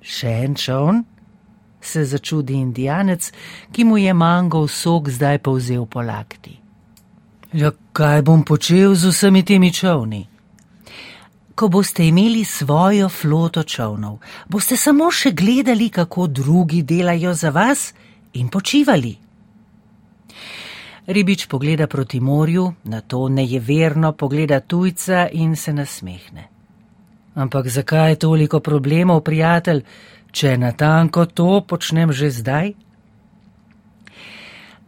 Še 0.01 0.33
en 0.45 0.55
čovn? 0.55 1.05
se 1.81 2.05
začudi 2.05 2.53
indijanec, 2.53 3.31
ki 3.71 3.83
mu 3.83 3.97
je 3.97 4.13
mango 4.13 4.67
sok 4.67 5.09
zdaj 5.09 5.39
povzel 5.39 5.85
po 5.85 6.01
lakti. 6.01 6.66
Ja, 7.57 7.71
kaj 7.93 8.21
bom 8.21 8.43
počel 8.45 8.93
z 8.93 9.09
vsemi 9.09 9.41
temi 9.41 9.71
čovni? 9.73 10.19
Ko 11.57 11.69
boste 11.73 12.05
imeli 12.05 12.43
svojo 12.45 13.09
floto 13.09 13.63
čovnov, 13.63 14.19
boste 14.45 14.77
samo 14.77 15.07
še 15.09 15.31
gledali, 15.33 15.87
kako 15.89 16.27
drugi 16.27 16.83
delajo 16.85 17.33
za 17.33 17.49
vas 17.49 17.95
in 18.37 18.51
počivali. 18.53 19.15
Ribič 21.07 21.47
pogleda 21.49 21.87
proti 21.87 22.19
morju, 22.19 22.73
na 22.83 23.01
to 23.01 23.25
nejeverno 23.29 24.11
pogleda 24.13 24.59
tujca 24.59 25.25
in 25.31 25.55
se 25.55 25.73
nasmehne. 25.73 26.45
Ampak 27.33 27.73
zakaj 27.73 28.11
je 28.11 28.21
toliko 28.27 28.59
problemov, 28.59 29.23
prijatelj, 29.25 29.81
če 30.31 30.57
natanko 30.61 31.25
to 31.25 31.63
počnem 31.65 32.13
že 32.13 32.29
zdaj? 32.29 32.86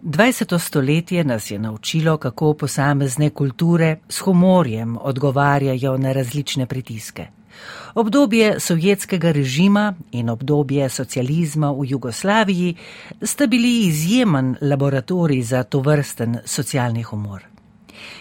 20. 0.03 0.59
stoletje 0.59 1.23
nas 1.23 1.51
je 1.51 1.59
naučilo, 1.59 2.17
kako 2.17 2.53
posamezne 2.53 3.29
kulture 3.29 3.97
s 4.09 4.19
humorjem 4.19 4.97
odgovarjajo 5.01 5.97
na 5.97 6.12
različne 6.12 6.65
pritiske. 6.65 7.27
Obdobje 7.95 8.59
sovjetskega 8.59 9.31
režima 9.31 9.93
in 10.12 10.29
obdobje 10.29 10.89
socializma 10.89 11.71
v 11.71 11.85
Jugoslaviji 11.85 12.75
sta 13.21 13.47
bili 13.47 13.88
izjemen 13.88 14.55
laboratorij 14.62 15.41
za 15.41 15.63
to 15.63 15.79
vrsten 15.79 16.38
socialni 16.45 17.03
humor. 17.03 17.43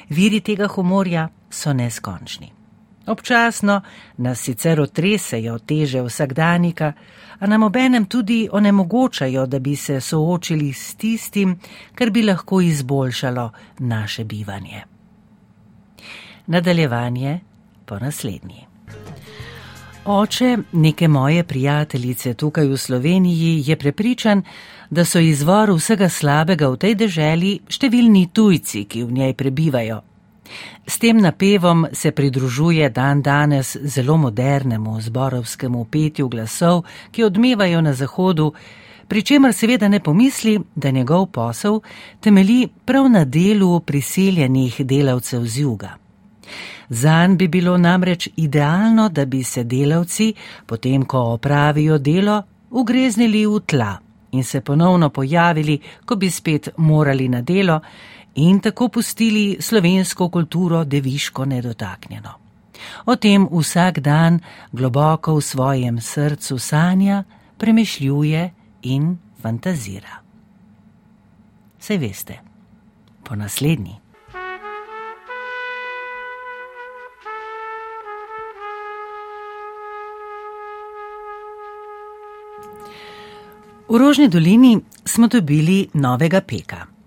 Viri 0.08 0.40
tega 0.40 0.66
humorja 0.66 1.28
so 1.50 1.72
neskončni. 1.72 2.57
Občasno 3.08 3.80
nas 4.16 4.40
sicer 4.40 4.80
otresejo 4.80 5.58
teže 5.58 6.02
vsakdanika, 6.02 6.92
a 7.38 7.46
nam 7.46 7.62
obenem 7.62 8.06
tudi 8.06 8.48
onemogočajo, 8.52 9.46
da 9.46 9.58
bi 9.58 9.76
se 9.76 10.00
soočili 10.00 10.72
s 10.72 10.94
tistim, 10.94 11.58
kar 11.94 12.10
bi 12.10 12.22
lahko 12.22 12.60
izboljšalo 12.60 13.50
naše 13.78 14.24
bivanje. 14.24 14.82
Nadaljevanje 16.46 17.40
po 17.86 17.98
naslednji. 17.98 18.66
Oče 20.04 20.58
neke 20.72 21.08
moje 21.08 21.44
prijateljice 21.44 22.34
tukaj 22.34 22.66
v 22.66 22.76
Sloveniji 22.76 23.62
je 23.66 23.76
prepričan, 23.76 24.42
da 24.90 25.04
so 25.04 25.18
izvor 25.18 25.70
vsega 25.70 26.08
slabega 26.08 26.68
v 26.68 26.76
tej 26.76 26.94
deželi 26.94 27.58
številni 27.68 28.28
tujci, 28.32 28.84
ki 28.84 29.04
v 29.04 29.12
njej 29.12 29.34
prebivajo. 29.34 30.00
S 30.86 30.98
tem 30.98 31.20
napevom 31.20 31.86
se 31.92 32.10
pridružuje 32.10 32.88
dan 32.90 33.22
danes 33.22 33.76
zelo 33.82 34.16
modernemu 34.16 35.00
zborovskemu 35.00 35.84
petju 35.84 36.28
glasov, 36.28 36.84
ki 37.10 37.24
odmevajo 37.24 37.80
na 37.80 37.94
zahodu, 37.94 38.52
pri 39.08 39.22
čemer 39.22 39.52
seveda 39.52 39.88
ne 39.88 40.00
pomisli, 40.00 40.60
da 40.74 40.90
njegov 40.90 41.26
posel 41.26 41.80
temeli 42.20 42.68
prav 42.84 43.08
na 43.10 43.24
delu 43.24 43.80
priseljenih 43.80 44.80
delavcev 44.80 45.44
z 45.44 45.60
juga. 45.60 45.96
Zan 46.88 47.36
bi 47.36 47.48
bilo 47.48 47.78
namreč 47.78 48.28
idealno, 48.36 49.08
da 49.08 49.24
bi 49.24 49.42
se 49.44 49.64
delavci, 49.64 50.34
potem 50.66 51.04
ko 51.04 51.18
opravijo 51.18 51.98
delo, 51.98 52.42
ugreznili 52.70 53.46
v 53.46 53.60
tla 53.66 53.98
in 54.30 54.44
se 54.44 54.60
ponovno 54.60 55.08
pojavili, 55.10 55.80
ko 56.04 56.16
bi 56.16 56.30
spet 56.30 56.68
morali 56.76 57.28
na 57.28 57.42
delo, 57.42 57.80
in 58.38 58.60
tako 58.60 58.88
pustili 58.88 59.56
slovensko 59.60 60.28
kulturo 60.28 60.84
deviško 60.84 61.44
nedotaknjeno. 61.44 62.30
O 63.06 63.16
tem 63.16 63.48
vsak 63.50 63.98
dan 63.98 64.40
globoko 64.72 65.34
v 65.34 65.40
svojem 65.42 66.00
srcu 66.00 66.58
sanja, 66.58 67.24
premišljuje 67.58 68.50
in 68.82 69.16
fantazira. 69.42 70.22
Se 71.80 71.96
veste, 71.98 72.38
po 73.24 73.34
naslednji. 73.34 73.96
V 83.88 83.98
Rožni 83.98 84.28
dolini 84.28 84.78
smo 85.04 85.26
dobili 85.28 85.88
novega 85.94 86.40
peka. 86.40 86.97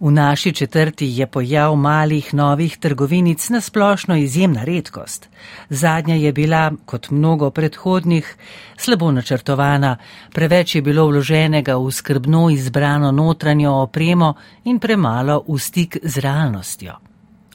V 0.00 0.10
naši 0.10 0.52
četrti 0.52 1.06
je 1.18 1.26
pojav 1.26 1.74
malih 1.76 2.34
novih 2.34 2.78
trgovinic 2.78 3.48
na 3.48 3.60
splošno 3.60 4.16
izjemna 4.16 4.64
redkost. 4.64 5.28
Zadnja 5.70 6.14
je 6.14 6.32
bila, 6.32 6.72
kot 6.84 7.10
mnogo 7.10 7.50
predhodnih, 7.50 8.36
slabo 8.76 9.10
načrtovana, 9.12 9.96
preveč 10.32 10.74
je 10.74 10.82
bilo 10.82 11.06
vloženega 11.06 11.76
v 11.76 11.90
skrbno 11.92 12.50
izbrano 12.50 13.12
notranjo 13.12 13.72
opremo 13.72 14.34
in 14.64 14.78
premalo 14.78 15.42
v 15.48 15.58
stik 15.58 15.98
z 16.02 16.20
realnostjo. 16.20 16.92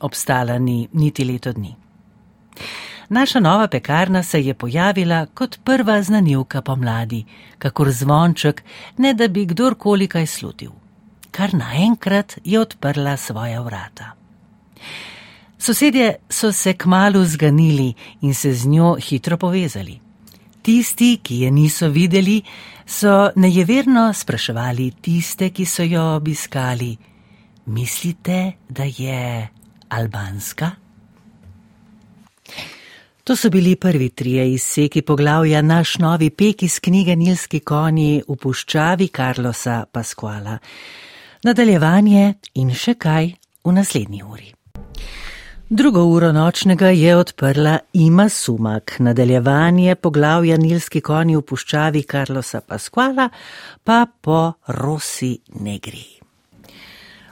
Obstala 0.02 0.58
ni 0.58 0.88
niti 0.94 1.26
leto 1.26 1.54
dni. 1.54 1.76
Naša 3.10 3.40
nova 3.40 3.68
pekarna 3.68 4.24
se 4.24 4.42
je 4.42 4.54
pojavila 4.54 5.26
kot 5.26 5.60
prva 5.64 6.02
znanilka 6.02 6.62
pomladi, 6.62 7.26
kakor 7.58 7.92
zvonček, 7.92 8.64
ne 8.98 9.14
da 9.14 9.28
bi 9.28 9.46
kdorkoli 9.46 10.08
kaj 10.08 10.26
slutil. 10.26 10.81
Kar 11.32 11.54
naenkrat 11.54 12.38
je 12.44 12.60
odprla 12.60 13.18
svoja 13.18 13.62
vrata. 13.62 14.16
Sosedje 15.58 16.16
so 16.30 16.52
se 16.52 16.74
kmalo 16.74 17.26
zganili 17.26 17.94
in 18.22 18.34
se 18.34 18.54
z 18.54 18.68
njo 18.68 18.96
hitro 18.96 19.38
povezali. 19.38 20.00
Tisti, 20.62 21.20
ki 21.24 21.40
je 21.40 21.52
niso 21.52 21.88
videli, 21.88 22.42
so 22.86 23.32
nejeverno 23.36 24.14
spraševali 24.14 24.92
tiste, 25.02 25.50
ki 25.50 25.66
so 25.66 25.84
jo 25.84 26.16
obiskali: 26.16 26.98
Mislite, 27.66 28.52
da 28.70 28.84
je 28.84 29.48
albanska? 29.90 30.72
To 33.24 33.36
so 33.36 33.50
bili 33.50 33.76
prvi 33.76 34.10
trije 34.10 34.54
izseki 34.54 35.02
poglavja 35.02 35.62
naš 35.62 35.98
novi 35.98 36.30
pek 36.30 36.64
iz 36.64 36.80
knjige 36.80 37.16
Nilski 37.16 37.60
konji 37.60 38.24
v 38.28 38.36
puščavi 38.36 39.08
Karlosa 39.08 39.86
Pasquala. 39.92 40.58
Nadaljevanje 41.42 42.36
in 42.62 42.70
še 42.78 42.94
kaj 43.02 43.32
v 43.66 43.72
naslednji 43.74 44.20
uri. 44.22 44.52
Drugo 45.74 46.04
uro 46.06 46.30
nočnega 46.36 46.92
je 46.94 47.16
odprla 47.18 47.80
Ima 47.98 48.28
Sumak, 48.30 49.00
nadaljevanje 49.00 49.96
poglavja 49.96 50.58
Nilski 50.62 51.02
konji 51.02 51.40
v 51.40 51.42
puščavi 51.42 52.04
Karlosa 52.04 52.62
Pasquala 52.62 53.26
pa 53.84 54.06
po 54.22 54.54
Rosi 54.68 55.32
Negri. 55.66 56.06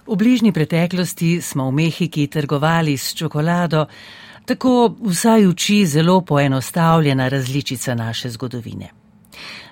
V 0.08 0.18
bližnji 0.18 0.56
preteklosti 0.58 1.36
smo 1.42 1.70
v 1.70 1.78
Mehiki 1.84 2.26
trgovali 2.28 2.98
s 2.98 3.14
čokolado, 3.14 3.86
tako 4.46 4.96
vsaj 5.06 5.46
uči 5.46 5.84
zelo 5.86 6.22
poenostavljena 6.22 7.30
različica 7.30 7.94
naše 7.96 8.34
zgodovine. 8.34 8.90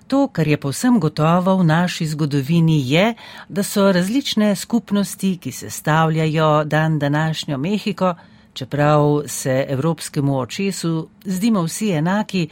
To, 0.08 0.28
kar 0.28 0.48
je 0.48 0.58
povsem 0.58 1.00
gotovo 1.00 1.58
v 1.58 1.64
naši 1.64 2.06
zgodovini, 2.08 2.80
je, 2.90 3.14
da 3.50 3.64
so 3.64 3.92
različne 3.92 4.56
skupnosti, 4.56 5.38
ki 5.38 5.52
se 5.52 5.70
stavljajo 5.70 6.64
dan 6.64 7.00
današnjo 7.00 7.58
Mehiko, 7.58 8.16
čeprav 8.54 9.24
se 9.26 9.66
evropskemu 9.70 10.40
očesu 10.40 11.08
zdimo 11.26 11.64
vsi 11.64 11.92
enaki, 11.92 12.48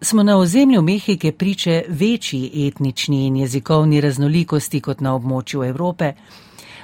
smo 0.00 0.22
na 0.22 0.38
ozemlju 0.38 0.82
Mehike 0.82 1.32
priče 1.32 1.84
večji 1.88 2.66
etnični 2.68 3.26
in 3.26 3.36
jezikovni 3.36 4.00
raznolikosti 4.00 4.80
kot 4.80 5.00
na 5.00 5.14
območju 5.14 5.64
Evrope 5.64 6.12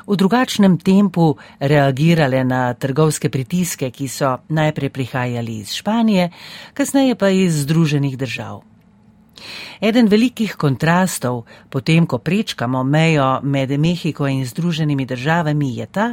v 0.06 0.14
drugačnem 0.16 0.78
tempu 0.78 1.34
reagirale 1.58 2.44
na 2.44 2.74
trgovske 2.74 3.28
pritiske, 3.28 3.90
ki 3.90 4.08
so 4.08 4.38
najprej 4.48 4.90
prihajali 4.90 5.58
iz 5.58 5.74
Španije, 5.74 6.30
kasneje 6.74 7.14
pa 7.18 7.28
iz 7.28 7.66
Združenih 7.66 8.18
držav. 8.18 8.75
Eden 9.80 10.08
velikih 10.08 10.56
kontrastov, 10.56 11.44
potem 11.70 12.06
ko 12.06 12.18
prečkamo 12.18 12.82
mejo 12.84 13.40
med 13.42 13.70
Mehiko 13.80 14.26
in 14.26 14.46
Združenimi 14.46 15.06
državami, 15.06 15.76
je 15.76 15.86
ta, 15.86 16.06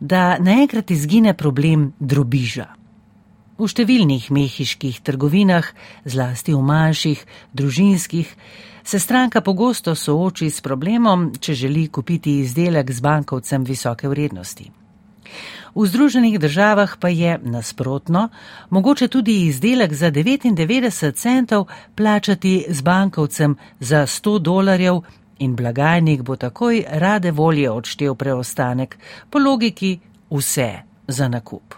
da 0.00 0.38
naenkrat 0.38 0.90
izgine 0.90 1.34
problem 1.34 1.92
drobiža. 1.98 2.68
V 3.60 3.68
številnih 3.68 4.30
mehiških 4.32 5.02
trgovinah, 5.04 5.66
zlasti 6.08 6.54
v 6.56 6.62
manjših, 6.64 7.24
družinskih, 7.52 8.28
se 8.84 8.98
stranka 8.98 9.42
pogosto 9.44 9.92
sooči 9.94 10.48
s 10.48 10.64
problemom, 10.64 11.30
če 11.36 11.54
želi 11.54 11.88
kupiti 11.92 12.40
izdelek 12.40 12.88
z 12.88 13.04
bankovcem 13.04 13.64
visoke 13.68 14.08
vrednosti. 14.08 14.70
V 15.74 15.86
Združenih 15.86 16.38
državah 16.38 16.96
pa 17.00 17.08
je 17.08 17.38
nasprotno, 17.42 18.28
mogoče 18.70 19.08
tudi 19.08 19.46
izdelek 19.46 19.92
za 19.92 20.10
99 20.10 21.14
centov 21.14 21.66
plačati 21.94 22.66
z 22.68 22.82
bankovcem 22.82 23.56
za 23.80 24.06
100 24.06 24.38
dolarjev 24.38 25.00
in 25.38 25.56
blagajnik 25.56 26.22
bo 26.22 26.36
takoj 26.36 26.84
rade 26.88 27.30
volje 27.30 27.70
odštev 27.70 28.14
preostanek, 28.14 28.98
po 29.30 29.38
logiki 29.38 29.98
vse 30.30 30.72
za 31.08 31.28
nakup. 31.28 31.74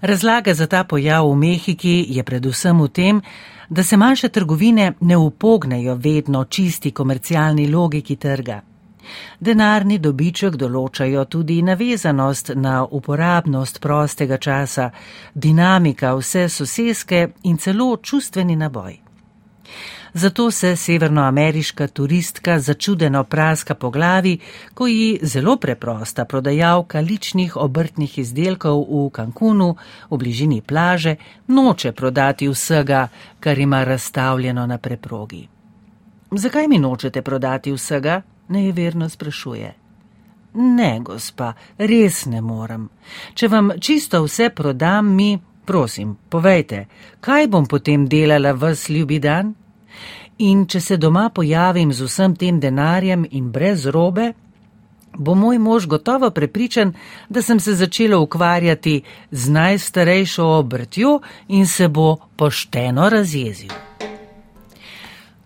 Razlaga 0.00 0.54
za 0.54 0.66
ta 0.66 0.84
pojav 0.84 1.30
v 1.30 1.36
Mehiki 1.36 2.06
je 2.08 2.22
predvsem 2.24 2.80
v 2.80 2.88
tem, 2.88 3.22
da 3.68 3.82
se 3.82 3.96
manjše 3.96 4.28
trgovine 4.28 4.92
ne 5.00 5.16
upognejo 5.16 5.94
vedno 5.94 6.44
čisti 6.44 6.90
komercialni 6.90 7.68
logiki 7.68 8.16
trga. 8.16 8.69
Denarni 9.40 9.98
dobiček 9.98 10.56
določajo 10.56 11.24
tudi 11.24 11.60
navezanost 11.62 12.52
na 12.54 12.84
uporabnost 12.84 13.80
prostega 13.80 14.38
časa, 14.38 14.90
dinamika 15.34 16.14
vse 16.16 16.48
soseske 16.48 17.28
in 17.42 17.56
celo 17.58 17.96
čustveni 17.96 18.56
naboj. 18.56 19.00
Zato 20.14 20.50
se 20.50 20.76
severnoameriška 20.76 21.86
turistka 21.86 22.58
začudeno 22.58 23.24
praska 23.24 23.74
po 23.74 23.90
glavi, 23.90 24.38
ko 24.74 24.86
ji 24.86 25.18
zelo 25.22 25.56
preprosta 25.56 26.24
prodajalka 26.24 27.00
ličnih 27.00 27.56
obrtnih 27.56 28.18
izdelkov 28.18 28.82
v 28.90 29.10
Cancunu, 29.14 29.76
v 30.10 30.18
bližini 30.18 30.60
plaže, 30.62 31.16
noče 31.46 31.92
prodati 31.92 32.48
vsega, 32.48 33.08
kar 33.40 33.58
ima 33.58 33.84
razstavljeno 33.84 34.66
na 34.66 34.78
preprogi. 34.78 35.48
Zakaj 36.30 36.68
mi 36.68 36.78
nočete 36.78 37.22
prodati 37.22 37.72
vsega? 37.72 38.22
Nejeverno 38.50 39.08
sprašuje. 39.08 39.74
Ne, 40.54 40.90
gospa, 41.00 41.52
res 41.78 42.24
ne 42.26 42.40
morem. 42.42 42.88
Če 43.34 43.48
vam 43.48 43.70
čisto 43.80 44.24
vse 44.24 44.50
prodam, 44.50 45.14
mi, 45.14 45.38
prosim, 45.64 46.16
povejte, 46.28 46.86
kaj 47.22 47.46
bom 47.48 47.66
potem 47.70 48.08
delala 48.10 48.52
vas 48.52 48.88
ljubi 48.90 49.20
dan? 49.22 49.54
In 50.42 50.64
če 50.66 50.80
se 50.80 50.96
doma 50.96 51.28
pojavim 51.30 51.92
z 51.92 52.06
vsem 52.08 52.34
tem 52.36 52.58
denarjem 52.60 53.26
in 53.30 53.50
brez 53.52 53.86
robe, 53.86 54.32
bo 55.14 55.34
moj 55.34 55.58
mož 55.58 55.86
gotovo 55.86 56.30
prepričan, 56.30 56.94
da 57.28 57.42
sem 57.42 57.60
se 57.60 57.74
začela 57.74 58.18
ukvarjati 58.18 59.02
z 59.30 59.50
najstarejšo 59.50 60.46
obrtjo 60.58 61.20
in 61.48 61.66
se 61.66 61.88
bo 61.88 62.16
pošteno 62.36 63.08
razjezil. 63.08 63.70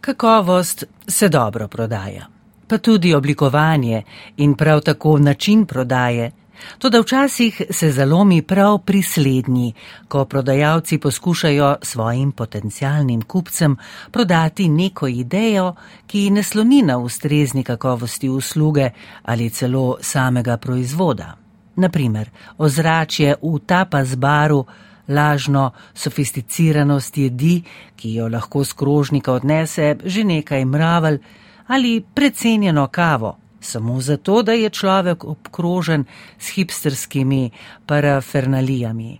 Kakovost 0.00 0.84
se 1.08 1.28
dobro 1.28 1.68
prodaja, 1.68 2.26
pa 2.74 2.78
tudi 2.78 3.14
oblikovanje 3.14 4.02
in 4.36 4.54
prav 4.54 4.80
tako 4.80 5.18
način 5.18 5.66
prodaje. 5.66 6.30
Toda 6.78 7.00
včasih 7.00 7.62
se 7.70 7.90
zalomi 7.90 8.42
prav 8.42 8.78
pri 8.78 9.02
slednji, 9.02 9.72
ko 10.08 10.24
prodajalci 10.24 10.98
poskušajo 10.98 11.76
svojim 11.82 12.32
potencialnim 12.32 13.22
kupcem 13.22 13.76
prodati 14.10 14.68
neko 14.68 15.06
idejo, 15.08 15.74
ki 16.06 16.30
ne 16.30 16.42
sloni 16.42 16.82
na 16.82 16.98
ustrezni 16.98 17.62
kakovosti 17.62 18.28
usluge 18.28 18.90
ali 19.22 19.50
celo 19.50 19.96
samega 20.00 20.56
proizvoda. 20.56 21.36
Naprimer, 21.76 22.30
ozračje 22.58 23.36
v 23.42 23.58
tapas 23.66 24.16
baru, 24.16 24.64
lažno 25.08 25.70
sofisticiranost 25.94 27.18
jedi, 27.18 27.62
ki 27.96 28.14
jo 28.14 28.28
lahko 28.28 28.64
z 28.64 28.72
krožnika 28.72 29.32
odnese 29.32 29.96
že 30.04 30.24
nekaj 30.24 30.64
mravelj, 30.64 31.18
ali 31.66 32.04
precenjeno 32.14 32.86
kavo 32.86 33.38
samo 33.64 34.00
zato, 34.00 34.42
da 34.42 34.52
je 34.52 34.70
človek 34.70 35.24
obkrožen 35.24 36.04
s 36.38 36.48
hipsterskimi 36.48 37.50
parafernalijami. 37.86 39.18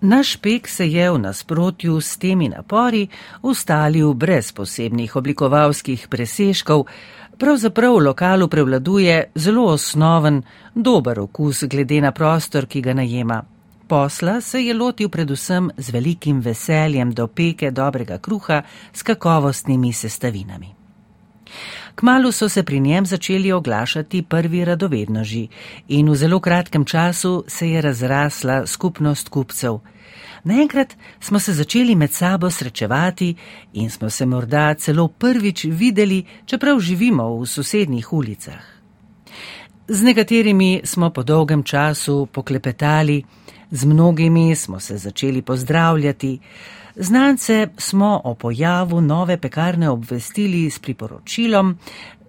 Naš 0.00 0.36
pek 0.36 0.68
se 0.68 0.88
je 0.88 1.10
v 1.10 1.18
nasprotju 1.18 2.00
s 2.00 2.16
temi 2.18 2.48
napori 2.48 3.08
ustalil 3.42 4.14
brez 4.14 4.52
posebnih 4.52 5.16
oblikovalskih 5.16 6.08
presežkov, 6.10 6.84
pravzaprav 7.38 7.94
v 7.94 8.04
lokalu 8.08 8.48
prevladuje 8.48 9.30
zelo 9.34 9.64
osnoven, 9.64 10.42
dober 10.74 11.20
okus 11.20 11.64
glede 11.64 12.00
na 12.00 12.12
prostor, 12.12 12.66
ki 12.66 12.80
ga 12.80 12.94
najema. 12.94 13.42
Posla 13.86 14.40
se 14.40 14.64
je 14.64 14.74
lotil 14.74 15.08
predvsem 15.08 15.70
z 15.76 15.90
velikim 15.90 16.40
veseljem 16.40 17.14
do 17.14 17.26
peke 17.26 17.70
dobrega 17.70 18.18
kruha 18.18 18.62
s 18.92 19.02
kakovostnimi 19.02 19.92
sestavinami. 19.92 20.81
Kmalu 21.94 22.32
so 22.32 22.48
se 22.48 22.62
pri 22.62 22.80
njem 22.80 23.06
začeli 23.06 23.52
oglašati 23.52 24.22
prvi 24.22 24.64
radovednoži 24.64 25.48
in 25.88 26.10
v 26.10 26.14
zelo 26.14 26.40
kratkem 26.40 26.84
času 26.84 27.44
se 27.48 27.70
je 27.70 27.80
razrasla 27.80 28.66
skupnost 28.66 29.28
kupcev. 29.28 29.78
Naenkrat 30.44 30.96
smo 31.20 31.38
se 31.38 31.52
začeli 31.52 31.94
med 31.94 32.12
sabo 32.12 32.50
srečevati 32.50 33.34
in 33.72 33.90
smo 33.90 34.10
se 34.10 34.26
morda 34.26 34.74
celo 34.74 35.08
prvič 35.08 35.64
videli, 35.64 36.24
čeprav 36.46 36.80
živimo 36.80 37.36
v 37.36 37.46
sosednjih 37.46 38.12
ulicah. 38.12 38.62
Z 39.88 40.02
nekaterimi 40.02 40.80
smo 40.84 41.10
po 41.10 41.22
dolgem 41.22 41.62
času 41.62 42.26
poklepetali, 42.26 43.22
z 43.70 43.84
mnogimi 43.84 44.56
smo 44.56 44.80
se 44.80 44.96
začeli 44.96 45.42
pozdravljati, 45.42 46.38
znance 46.96 47.68
smo 47.78 48.20
o 48.24 48.34
pojavu 48.34 49.00
nove 49.00 49.36
pekarne 49.36 49.90
obvestili 49.90 50.70
s 50.70 50.78
priporočilom, 50.78 51.78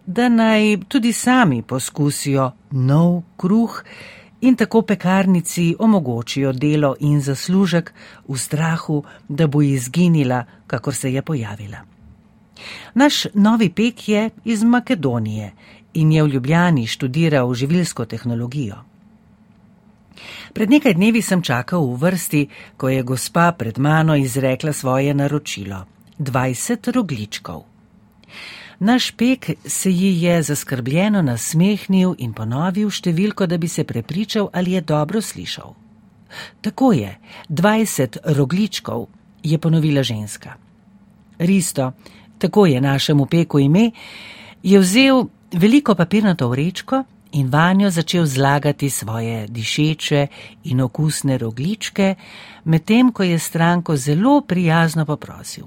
da 0.05 0.29
naj 0.29 0.77
tudi 0.87 1.13
sami 1.13 1.61
poskusijo 1.61 2.51
nov 2.71 3.21
kruh 3.37 3.83
in 4.41 4.55
tako 4.55 4.81
pekarnici 4.81 5.75
omogočijo 5.79 6.51
delo 6.53 6.95
in 6.99 7.21
zaslužek 7.21 7.93
v 8.27 8.37
strahu, 8.37 9.03
da 9.29 9.47
bo 9.47 9.61
izginila, 9.61 10.45
kakor 10.67 10.95
se 10.95 11.13
je 11.13 11.21
pojavila. 11.21 11.77
Naš 12.93 13.25
novi 13.33 13.69
pek 13.69 14.09
je 14.09 14.29
iz 14.45 14.63
Makedonije 14.63 15.51
in 15.93 16.11
je 16.11 16.23
v 16.23 16.27
Ljubljani 16.27 16.87
študiral 16.87 17.53
živilsko 17.53 18.05
tehnologijo. 18.05 18.92
Pred 20.53 20.69
nekaj 20.69 20.93
dnevi 20.93 21.21
sem 21.21 21.41
čakal 21.41 21.81
v 21.81 21.97
vrsti, 21.97 22.41
ko 22.77 22.89
je 22.89 23.01
gospa 23.03 23.51
pred 23.57 23.79
mano 23.81 24.13
izrekla 24.15 24.73
svoje 24.73 25.13
naročilo: 25.13 25.85
20 26.19 26.91
rogličkov. 26.93 27.63
Naš 28.79 29.11
pek 29.11 29.49
se 29.65 29.89
ji 29.91 30.21
je 30.23 30.41
zaskrbljeno 30.43 31.21
nasmehnil 31.21 32.13
in 32.17 32.33
ponovil 32.33 32.89
številko, 32.89 33.47
da 33.47 33.57
bi 33.57 33.67
se 33.67 33.83
prepričal, 33.83 34.49
ali 34.53 34.77
je 34.77 34.81
dobro 34.81 35.21
slišal. 35.21 35.73
Tako 36.61 36.91
je, 36.93 37.17
20 37.49 38.17
rogličkov, 38.37 39.07
je 39.43 39.57
ponovila 39.57 40.03
ženska. 40.03 40.53
Risto, 41.39 41.93
tako 42.37 42.65
je 42.65 42.81
našemu 42.81 43.25
peku 43.25 43.59
ime, 43.59 43.91
je 44.63 44.79
vzel 44.79 45.25
veliko 45.51 45.95
papirnato 45.95 46.47
vrečko 46.49 47.03
in 47.33 47.49
vanjo 47.49 47.89
začel 47.89 48.25
zlagati 48.25 48.89
svoje 48.89 49.47
dišeče 49.47 50.27
in 50.63 50.81
okusne 50.81 51.37
rogličke, 51.37 52.15
medtem 52.63 53.11
ko 53.11 53.23
je 53.23 53.39
stranko 53.39 53.95
zelo 53.97 54.41
prijazno 54.41 55.05
poprosil. 55.05 55.65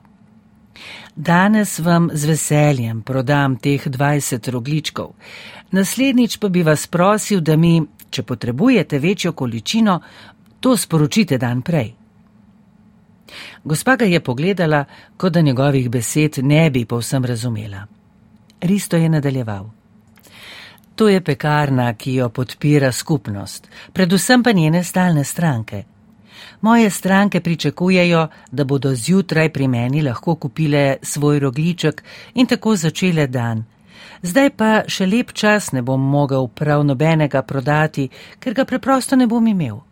Danes 1.17 1.79
vam 1.79 2.09
z 2.13 2.25
veseljem 2.25 3.03
prodam 3.03 3.57
teh 3.57 3.87
20 3.87 4.51
rogličkov, 4.51 5.13
naslednjič 5.71 6.37
pa 6.39 6.49
bi 6.49 6.63
vas 6.63 6.87
prosil, 6.87 7.41
da 7.41 7.57
mi, 7.57 7.83
če 8.11 8.23
potrebujete 8.23 8.99
večjo 8.99 9.33
količino, 9.33 10.01
to 10.61 10.77
sporočite 10.77 11.39
dan 11.39 11.63
prej. 11.63 11.95
Gospa 13.65 13.97
ga 13.97 14.05
je 14.05 14.21
pogledala, 14.21 14.85
kot 15.17 15.33
da 15.33 15.41
njegovih 15.41 15.91
besed 15.91 16.39
ne 16.43 16.71
bi 16.71 16.85
povsem 16.85 17.25
razumela. 17.25 17.87
Risto 18.61 18.97
je 18.97 19.09
nadaljeval. 19.09 19.76
To 20.97 21.09
je 21.09 21.21
pekarna, 21.21 21.95
ki 21.95 22.15
jo 22.15 22.29
podpira 22.29 22.93
skupnost, 22.93 23.69
predvsem 23.93 24.43
pa 24.43 24.53
njene 24.53 24.85
stalne 24.85 25.25
stranke. 25.25 25.83
Moje 26.61 26.91
stranke 26.91 27.41
pričakujejo, 27.41 28.29
da 28.51 28.65
bodo 28.65 28.95
zjutraj 28.95 29.53
pri 29.53 29.69
meni 29.69 30.03
lahko 30.03 30.35
kupile 30.35 30.97
svoj 31.03 31.39
rogliček 31.39 32.03
in 32.35 32.47
tako 32.47 32.77
začele 32.77 33.27
dan. 33.27 33.65
Zdaj 34.23 34.51
pa 34.57 34.71
še 34.89 35.07
lep 35.07 35.33
čas 35.33 35.73
ne 35.73 35.83
bom 35.83 36.01
mogel 36.01 36.49
prav 36.49 36.85
nobenega 36.85 37.43
prodati, 37.43 38.09
ker 38.41 38.55
ga 38.55 38.65
preprosto 38.65 39.17
ne 39.17 39.27
bom 39.27 39.47
imel. 39.47 39.83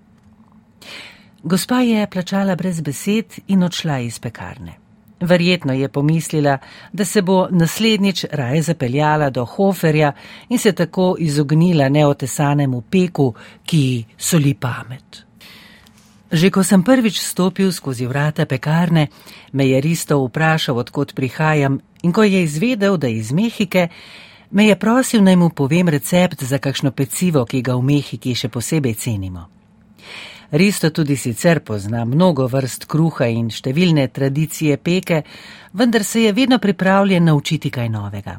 Gospa 1.43 1.81
je 1.85 2.07
plačala 2.07 2.57
brez 2.57 2.81
besed 2.81 3.39
in 3.47 3.63
odšla 3.63 3.99
iz 3.99 4.19
pekarne. 4.19 4.84
Verjetno 5.25 5.73
je 5.73 5.89
pomislila, 5.89 6.59
da 6.93 7.05
se 7.05 7.23
bo 7.23 7.49
naslednjič 7.51 8.25
raje 8.33 8.63
zapeljala 8.63 9.31
do 9.31 9.45
Hoferja 9.45 10.13
in 10.49 10.59
se 10.59 10.73
tako 10.73 11.15
izognila 11.19 11.89
neotesanemu 11.89 12.83
peku, 12.91 13.35
ki 13.65 14.05
soli 14.19 14.55
pamet. 14.55 15.25
Že 16.33 16.51
ko 16.51 16.63
sem 16.63 16.83
prvič 16.83 17.21
stopil 17.23 17.73
skozi 17.73 18.07
vrata 18.07 18.47
pekarne, 18.47 19.07
me 19.53 19.69
je 19.69 19.81
Risto 19.81 20.19
vprašal, 20.25 20.79
odkot 20.79 21.15
prihajam, 21.15 21.79
in 22.03 22.13
ko 22.13 22.23
je 22.23 22.43
izvedel, 22.43 22.97
da 22.97 23.07
je 23.07 23.17
iz 23.17 23.33
Mehike, 23.33 23.89
me 24.51 24.67
je 24.67 24.77
prosil, 24.77 25.23
naj 25.23 25.37
mu 25.37 25.51
povem 25.51 25.89
recept 25.89 26.43
za 26.45 26.59
kakšno 26.59 26.91
pecivo, 26.91 27.45
ki 27.47 27.63
ga 27.63 27.79
v 27.79 27.83
Mehiki 27.83 28.35
še 28.35 28.49
posebej 28.49 28.95
cenimo. 28.95 29.54
Risto 30.55 30.91
tudi 30.91 31.17
sicer 31.17 31.61
pozna 31.61 32.05
mnogo 32.05 32.45
vrst 32.47 32.85
kruha 32.87 33.27
in 33.27 33.49
številne 33.51 34.05
tradicije 34.15 34.77
peke, 34.79 35.25
vendar 35.75 36.05
se 36.07 36.21
je 36.23 36.33
vedno 36.33 36.61
pripravljen 36.63 37.27
naučiti 37.27 37.73
kaj 37.75 37.89
novega. 37.91 38.37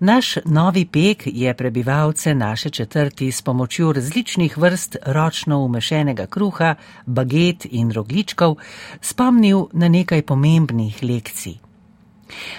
Naš 0.00 0.32
novi 0.44 0.82
pek 0.90 1.22
je 1.26 1.54
prebivalce 1.54 2.34
naše 2.34 2.70
četrti 2.70 3.30
s 3.30 3.46
pomočjo 3.46 3.92
različnih 3.92 4.58
vrst 4.58 4.96
ročno 5.06 5.60
umešenega 5.62 6.26
kruha, 6.26 6.74
baget 7.06 7.68
in 7.70 7.94
rogličkov 7.94 8.58
spomnil 9.00 9.68
na 9.72 9.88
nekaj 9.88 10.26
pomembnih 10.26 10.98
lekcij. 11.02 11.60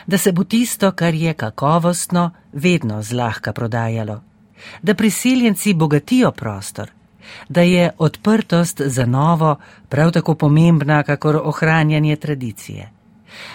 Da 0.08 0.18
se 0.18 0.32
bo 0.32 0.48
tisto, 0.48 0.96
kar 0.96 1.14
je 1.14 1.34
kakovostno, 1.34 2.30
vedno 2.54 3.04
zlahka 3.04 3.52
prodajalo. 3.52 4.22
Da 4.82 4.94
priseljenci 4.96 5.74
bogatijo 5.74 6.32
prostor 6.32 7.03
da 7.50 7.62
je 7.62 7.92
odprtost 7.98 8.82
za 8.86 9.06
novo 9.06 9.56
prav 9.90 10.12
tako 10.12 10.36
pomembna, 10.36 11.04
kakor 11.04 11.36
ohranjanje 11.44 12.16
tradicije. 12.16 12.92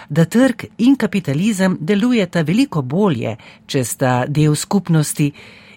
Da 0.09 0.25
trg 0.25 0.65
in 0.79 0.97
kapitalizem 0.97 1.77
delujeta 1.81 2.43
veliko 2.43 2.83
bolje, 2.83 3.37
če 3.67 3.85
sta 3.85 4.25
del 4.27 4.55
skupnosti 4.55 5.33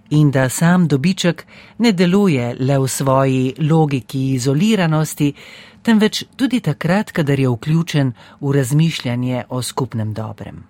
in 0.10 0.32
da 0.32 0.50
sam 0.50 0.88
dobiček 0.88 1.46
ne 1.78 1.92
deluje 1.92 2.56
le 2.60 2.80
v 2.80 2.88
svoji 2.88 3.54
logiki 3.60 4.34
izoliranosti, 4.34 5.34
temveč 5.82 6.24
tudi 6.36 6.60
takrat, 6.60 7.12
kadar 7.12 7.40
je 7.40 7.50
vključen 7.50 8.14
v 8.42 8.52
razmišljanje 8.52 9.44
o 9.50 9.62
skupnem 9.62 10.14
dobrem. 10.14 10.64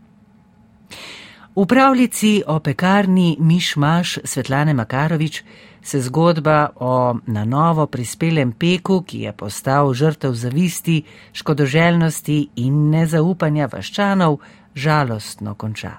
V 1.56 1.66
pravljici 1.68 2.44
o 2.48 2.60
pekarni 2.60 3.38
Mišmaš 3.40 4.20
Svetlane 4.24 4.74
Makarovič 4.74 5.44
se 5.84 6.02
zgodba 6.02 6.70
o 6.76 7.16
na 7.28 7.46
novo 7.46 7.88
prispelem 7.88 8.52
peku, 8.52 9.02
ki 9.02 9.20
je 9.20 9.34
postal 9.34 9.94
žrtev 9.94 10.34
zavisti, 10.34 11.04
škodoželjnosti 11.34 12.50
in 12.56 12.90
nezaupanja 12.90 13.70
vaščanov, 13.72 14.38
žalostno 14.76 15.56
konča. 15.56 15.92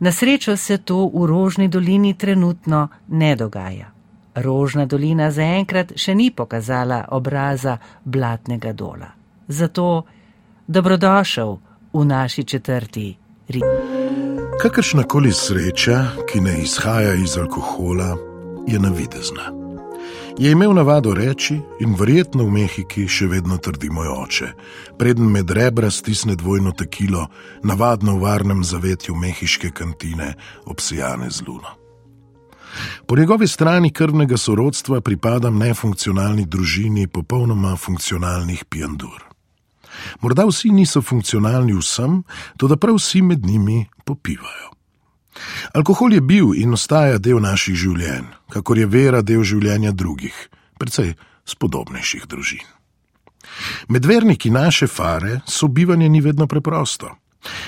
Na 0.00 0.12
srečo 0.12 0.56
se 0.56 0.78
to 0.78 1.10
v 1.14 1.26
Rožni 1.26 1.68
dolini 1.68 2.14
trenutno 2.14 2.88
ne 3.08 3.36
dogaja. 3.36 3.92
Rožna 4.34 4.86
dolina 4.86 5.30
zaenkrat 5.30 5.92
še 5.96 6.14
ni 6.14 6.30
pokazala 6.30 7.04
obraza 7.10 7.76
blatnega 8.04 8.72
dola. 8.72 9.12
Zato 9.48 10.04
dobrodošel 10.66 11.56
v 11.92 12.04
naši 12.04 12.44
četrti 12.44 13.16
Rim. 13.48 13.62
Kakršna 14.62 15.02
koli 15.02 15.32
sreča, 15.32 16.04
ki 16.32 16.40
ne 16.40 16.62
izhaja 16.62 17.14
iz 17.14 17.36
alkohola, 17.38 18.31
je 18.66 18.78
navidezna. 18.78 19.52
Je 20.38 20.50
imel 20.50 20.72
navado 20.74 21.14
reči 21.14 21.60
in 21.80 21.94
verjetno 21.98 22.44
v 22.44 22.50
Mehiki 22.50 23.04
še 23.08 23.26
vedno 23.28 23.58
trdi 23.60 23.90
moj 23.90 24.08
oče, 24.08 24.48
preden 24.98 25.28
med 25.30 25.50
rebra 25.50 25.90
stisne 25.90 26.36
dvojno 26.36 26.72
tekilo, 26.72 27.26
navadno 27.62 28.16
v 28.16 28.22
varnem 28.24 28.64
zavetju 28.64 29.14
mehiške 29.14 29.70
kantine, 29.70 30.34
obsijane 30.64 31.30
z 31.30 31.44
luno. 31.46 31.76
Po 33.06 33.16
njegovi 33.16 33.48
strani 33.48 33.92
krvnega 33.92 34.36
sorodstva 34.36 35.00
pripadam 35.00 35.58
nefunkcionalni 35.58 36.46
družini 36.46 37.06
popolnoma 37.06 37.76
funkcionalnih 37.76 38.64
pijandur. 38.64 39.20
Morda 40.20 40.46
vsi 40.48 40.70
niso 40.72 41.02
funkcionalni 41.02 41.76
vsem, 41.76 42.22
tudi 42.56 42.76
prav 42.76 42.96
vsi 42.96 43.22
med 43.22 43.44
njimi 43.46 43.84
popivajo. 44.04 44.72
Alkohol 45.74 46.12
je 46.12 46.20
bil 46.20 46.52
in 46.54 46.72
ostaja 46.72 47.18
del 47.18 47.40
naših 47.40 47.76
življenj, 47.76 48.28
kakor 48.52 48.78
je 48.78 48.86
vera 48.86 49.22
del 49.22 49.44
življenja 49.44 49.92
drugih, 49.92 50.34
predvsej 50.78 51.14
spodobnejših 51.48 52.28
družin. 52.28 52.66
Med 53.88 54.06
verniki 54.06 54.50
naše 54.50 54.86
fare 54.86 55.40
sobivanje 55.46 56.08
ni 56.08 56.20
vedno 56.20 56.46
preprosto. 56.46 57.10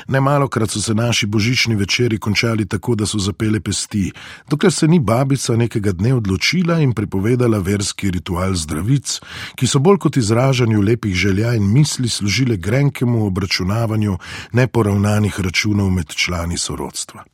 Nemalo 0.08 0.48
krat 0.48 0.70
so 0.70 0.80
se 0.80 0.94
naši 0.94 1.26
božični 1.26 1.74
večeri 1.74 2.18
končali 2.18 2.68
tako, 2.68 2.94
da 2.94 3.06
so 3.06 3.18
zapele 3.18 3.60
pesti, 3.60 4.12
dokler 4.50 4.72
se 4.72 4.88
ni 4.88 5.00
babica 5.00 5.56
nekega 5.56 5.92
dne 5.92 6.14
odločila 6.14 6.78
in 6.80 6.92
prepovedala 6.94 7.58
verski 7.58 8.10
ritual 8.10 8.54
zdravic, 8.54 9.18
ki 9.56 9.66
so 9.66 9.78
bolj 9.78 9.98
kot 9.98 10.16
izražanju 10.16 10.80
lepih 10.80 11.14
želja 11.14 11.54
in 11.54 11.72
misli 11.72 12.08
služile 12.08 12.56
grenkemu 12.56 13.26
obračunavanju 13.26 14.18
neporavnanih 14.52 15.40
računov 15.40 15.90
med 15.90 16.14
člani 16.14 16.58
sorodstva. 16.58 17.24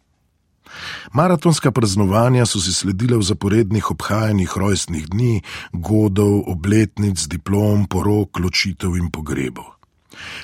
Maratonska 1.13 1.71
praznovanja 1.71 2.47
so 2.47 2.61
si 2.61 2.73
sledile 2.73 3.19
v 3.19 3.23
zaporednih 3.23 3.91
obhajanjih 3.91 4.57
rojstnih 4.57 5.09
dni, 5.09 5.43
godov, 5.73 6.45
obletnic, 6.47 7.27
diplom, 7.27 7.87
porok, 7.87 8.39
ločitev 8.39 8.97
in 8.97 9.11
pogrebov. 9.11 9.77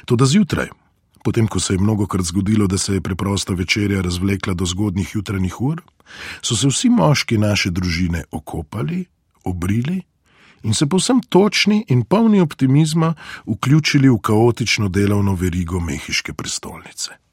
Toda 0.04 0.26
zjutraj, 0.26 0.68
potem 1.24 1.46
ko 1.46 1.60
se 1.60 1.74
je 1.74 1.78
mnogo 1.78 2.06
krat 2.06 2.26
zgodilo, 2.26 2.66
da 2.66 2.78
se 2.78 2.94
je 2.94 3.00
preprosta 3.00 3.54
večerja 3.54 4.00
razvlekla 4.00 4.54
do 4.54 4.66
zgodnjih 4.66 5.14
jutranjih 5.14 5.60
ur, 5.60 5.82
so 6.42 6.56
se 6.56 6.68
vsi 6.68 6.88
moški 6.88 7.38
naše 7.38 7.70
družine 7.70 8.24
okopali, 8.30 9.04
obrili 9.44 10.02
in 10.62 10.74
se 10.74 10.86
povsem 10.86 11.20
točni 11.28 11.84
in 11.88 12.02
polni 12.04 12.40
optimizma 12.40 13.14
vključili 13.46 14.08
v 14.08 14.18
kaotično 14.18 14.88
delovno 14.88 15.34
verigo 15.34 15.80
mehiške 15.80 16.32
prestolnice. 16.32 17.25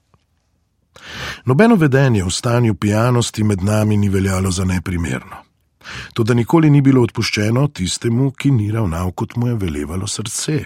Nobeno 1.45 1.75
vedenje 1.75 2.23
v 2.23 2.31
stanju 2.31 2.75
pijanosti 2.75 3.43
med 3.43 3.63
nami 3.63 3.97
ni 3.97 4.09
veljalo 4.09 4.51
za 4.51 4.65
neprimerno. 4.65 5.43
To, 6.13 6.23
da 6.23 6.33
nikoli 6.33 6.69
ni 6.69 6.81
bilo 6.81 7.01
odpuščeno 7.03 7.67
tistemu, 7.67 8.31
ki 8.31 8.51
ni 8.51 8.71
ravnal, 8.71 9.11
kot 9.11 9.35
mu 9.35 9.47
je 9.47 9.55
velevalo 9.55 10.07
srce. 10.07 10.65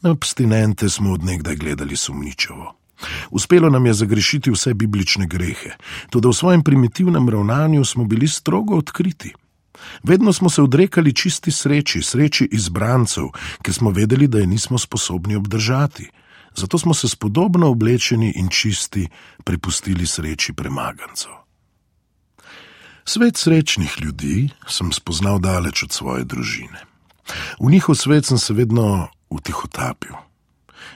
Na 0.00 0.10
abstinente 0.10 0.88
smo 0.88 1.12
odnegdaj 1.12 1.56
gledali 1.56 1.96
sumničavo. 1.96 2.76
Uspelo 3.30 3.70
nam 3.70 3.86
je 3.86 3.94
zagrešiti 3.94 4.50
vse 4.50 4.74
biblične 4.74 5.26
grehe, 5.26 5.70
tudi 6.10 6.28
v 6.28 6.32
svojem 6.32 6.62
primitivnem 6.62 7.28
ravnanju 7.28 7.84
smo 7.84 8.04
bili 8.04 8.28
strogo 8.28 8.76
odkriti. 8.76 9.32
Vedno 10.02 10.32
smo 10.32 10.50
se 10.50 10.62
odrekali 10.62 11.14
čisti 11.14 11.50
sreči, 11.50 12.02
sreči 12.02 12.48
izbrancev, 12.52 13.30
ker 13.62 13.74
smo 13.74 13.90
vedeli, 13.90 14.28
da 14.28 14.38
je 14.38 14.46
nismo 14.46 14.78
sposobni 14.78 15.36
obdržati. 15.36 16.10
Zato 16.56 16.78
smo 16.78 16.94
se 16.94 17.08
spodobno 17.08 17.70
oblečeni 17.70 18.32
in 18.36 18.48
čisti 18.48 19.08
prepustili 19.44 20.06
sreči 20.06 20.52
premagancev. 20.52 21.30
Svet 23.04 23.36
srečnih 23.36 23.96
ljudi 24.00 24.48
sem 24.68 24.92
spoznal 24.92 25.38
daleč 25.38 25.82
od 25.82 25.92
svoje 25.92 26.24
družine. 26.24 26.84
V 27.60 27.70
njihov 27.70 27.94
svet 27.94 28.26
sem 28.26 28.38
se 28.38 28.54
vedno 28.54 29.08
utihotapil. 29.30 30.14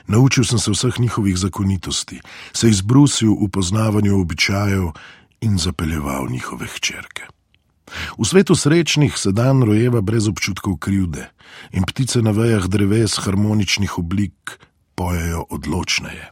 Naučil 0.07 0.43
sem 0.43 0.59
se 0.59 0.71
vseh 0.71 0.99
njihovih 0.99 1.37
zakonitosti, 1.37 2.21
se 2.53 2.69
izbrusil 2.69 3.35
v 3.35 3.49
poznavanju 3.49 4.21
običajev 4.21 4.91
in 5.41 5.57
zapeljeval 5.57 6.29
njihove 6.29 6.67
hčerke. 6.67 7.23
V 8.17 8.25
svetu 8.25 8.55
srečnih 8.55 9.17
se 9.17 9.31
dan 9.31 9.63
rojeva 9.63 10.01
brez 10.01 10.27
občutkov 10.27 10.77
krivde 10.77 11.29
in 11.71 11.83
ptice 11.83 12.21
na 12.21 12.31
vejah 12.31 12.65
dreves 12.67 13.17
harmoničnih 13.17 13.97
oblik 13.97 14.59
pojejo 14.95 15.45
odločneje. 15.49 16.31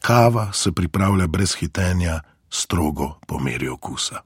Kava 0.00 0.52
se 0.52 0.72
pripravlja 0.72 1.26
brez 1.26 1.54
hitenja, 1.54 2.20
strogo 2.50 3.14
po 3.26 3.38
meri 3.38 3.68
okusa. 3.68 4.20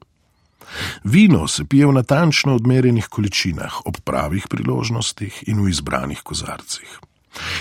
Vino 1.03 1.47
se 1.47 1.65
pije 1.65 1.87
v 1.87 1.93
natančno 1.93 2.55
odmerjenih 2.55 3.07
količinah, 3.07 3.85
ob 3.85 3.97
pravih 4.03 4.47
priložnostih 4.49 5.43
in 5.47 5.61
v 5.63 5.69
izbranih 5.69 6.21
kozarcih. 6.21 6.99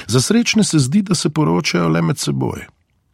Za 0.06 0.20
srečne 0.20 0.64
se 0.64 0.78
zdi, 0.78 1.02
da 1.02 1.14
se 1.14 1.30
poročajo 1.30 1.88
le 1.88 2.02
med 2.02 2.18
seboj. 2.18 2.66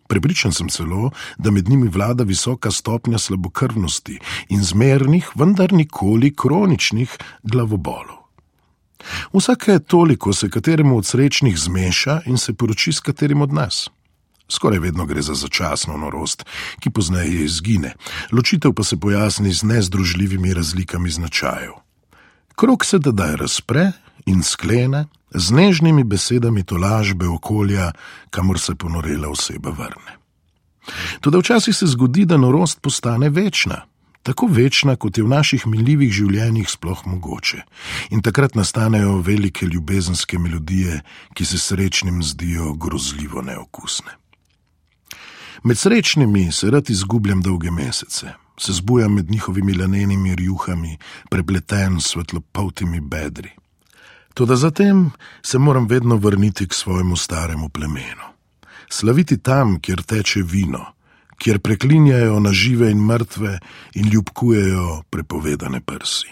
Prepričan 0.09 0.53
sem 0.53 0.69
celo, 0.69 1.11
da 1.39 1.51
med 1.51 1.69
njimi 1.69 1.89
vlada 1.89 2.25
visoka 2.25 2.71
stopnja 2.71 3.19
slabokrvnosti 3.19 4.19
in 4.49 4.65
zmernih, 4.65 5.31
vendar 5.35 5.73
nikoli 5.73 6.35
kroničnih 6.37 7.17
glavobolov. 7.43 8.22
Vsake 9.33 9.79
toliko 9.79 10.33
se 10.33 10.51
kateremu 10.51 10.97
od 10.97 11.07
srečnih 11.07 11.59
zmeša 11.59 12.21
in 12.27 12.39
se 12.39 12.55
poroči 12.55 12.93
s 12.93 13.01
katerim 13.01 13.43
od 13.43 13.53
nas. 13.53 13.91
Skoraj 14.49 14.79
vedno 14.79 15.07
gre 15.07 15.23
za 15.23 15.35
začasno 15.35 15.97
norost, 15.97 16.45
ki 16.81 16.91
pozneje 16.91 17.45
izgine, 17.45 17.95
ločitev 18.33 18.73
pa 18.73 18.85
se 18.85 18.97
pojasni 18.97 19.53
z 19.53 19.63
nezdružljivimi 19.63 20.55
razlikami 20.55 21.11
značajev. 21.11 21.73
Krok 22.55 22.85
se 22.85 23.01
tedaj 23.01 23.37
razpre 23.37 23.93
in 24.27 24.43
sklene 24.43 25.07
z 25.35 25.51
nežnimi 25.51 26.05
besedami 26.05 26.63
tolažbe 26.63 27.29
okolja, 27.29 27.93
kamor 28.31 28.61
se 28.61 28.75
ponorela 28.75 29.29
oseba 29.29 29.71
vrne. 29.71 30.19
Tudi 31.21 31.39
včasih 31.39 31.77
se 31.77 31.87
zgodi, 31.87 32.25
da 32.25 32.37
norost 32.37 32.81
postane 32.81 33.31
večna, 33.31 33.87
tako 34.23 34.47
večna, 34.47 34.97
kot 34.97 35.18
je 35.18 35.25
v 35.25 35.29
naših 35.29 35.66
miljivih 35.66 36.12
življenjih 36.12 36.70
sploh 36.70 37.07
mogoče. 37.07 37.62
In 38.11 38.23
takrat 38.23 38.55
nastanejo 38.55 39.18
velike 39.20 39.66
ljubezenske 39.66 40.39
melodije, 40.39 41.01
ki 41.35 41.45
se 41.45 41.59
srečnim 41.59 42.23
zdijo 42.23 42.73
grozljivo 42.75 43.43
neokusne. 43.43 44.18
Med 45.62 45.79
srečnimi 45.79 46.53
se 46.53 46.70
rad 46.70 46.91
izgubljam 46.91 47.43
dolge 47.43 47.70
mesece, 47.70 48.33
se 48.59 48.73
zbujam 48.73 49.14
med 49.14 49.31
njihovimi 49.31 49.75
lanenimi 49.75 50.35
rjuhami, 50.35 50.99
prepleten 51.31 52.01
s 52.01 52.14
svetlopoltimi 52.14 53.01
bedri. 53.01 53.51
Toda 54.35 54.57
zatem 54.57 55.11
se 55.43 55.59
moram 55.59 55.87
vedno 55.87 56.16
vrniti 56.16 56.68
k 56.68 56.75
svojemu 56.75 57.16
staremu 57.16 57.68
plemenu. 57.68 58.33
Slaviti 58.91 59.39
tam, 59.39 59.81
kjer 59.81 60.03
teče 60.03 60.43
vino, 60.43 60.87
kjer 61.43 61.59
preklinjajo 61.59 62.38
na 62.40 62.53
žive 62.53 62.90
in 62.90 63.03
mrtve 63.07 63.59
in 63.99 64.09
ljubkujejo 64.09 65.03
prepovedane 65.11 65.80
prsi. 65.80 66.28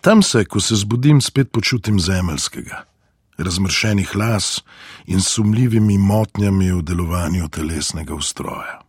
Tam 0.00 0.22
se, 0.22 0.44
ko 0.44 0.60
se 0.60 0.76
zbudim, 0.76 1.20
spet 1.20 1.52
počutim 1.52 2.00
zemeljskega, 2.00 2.84
razmršenih 3.38 4.16
las 4.16 4.62
in 5.06 5.20
sumljivimi 5.20 5.98
motnjami 5.98 6.72
v 6.72 6.82
delovanju 6.82 7.48
telesnega 7.48 8.14
ustroja. 8.14 8.80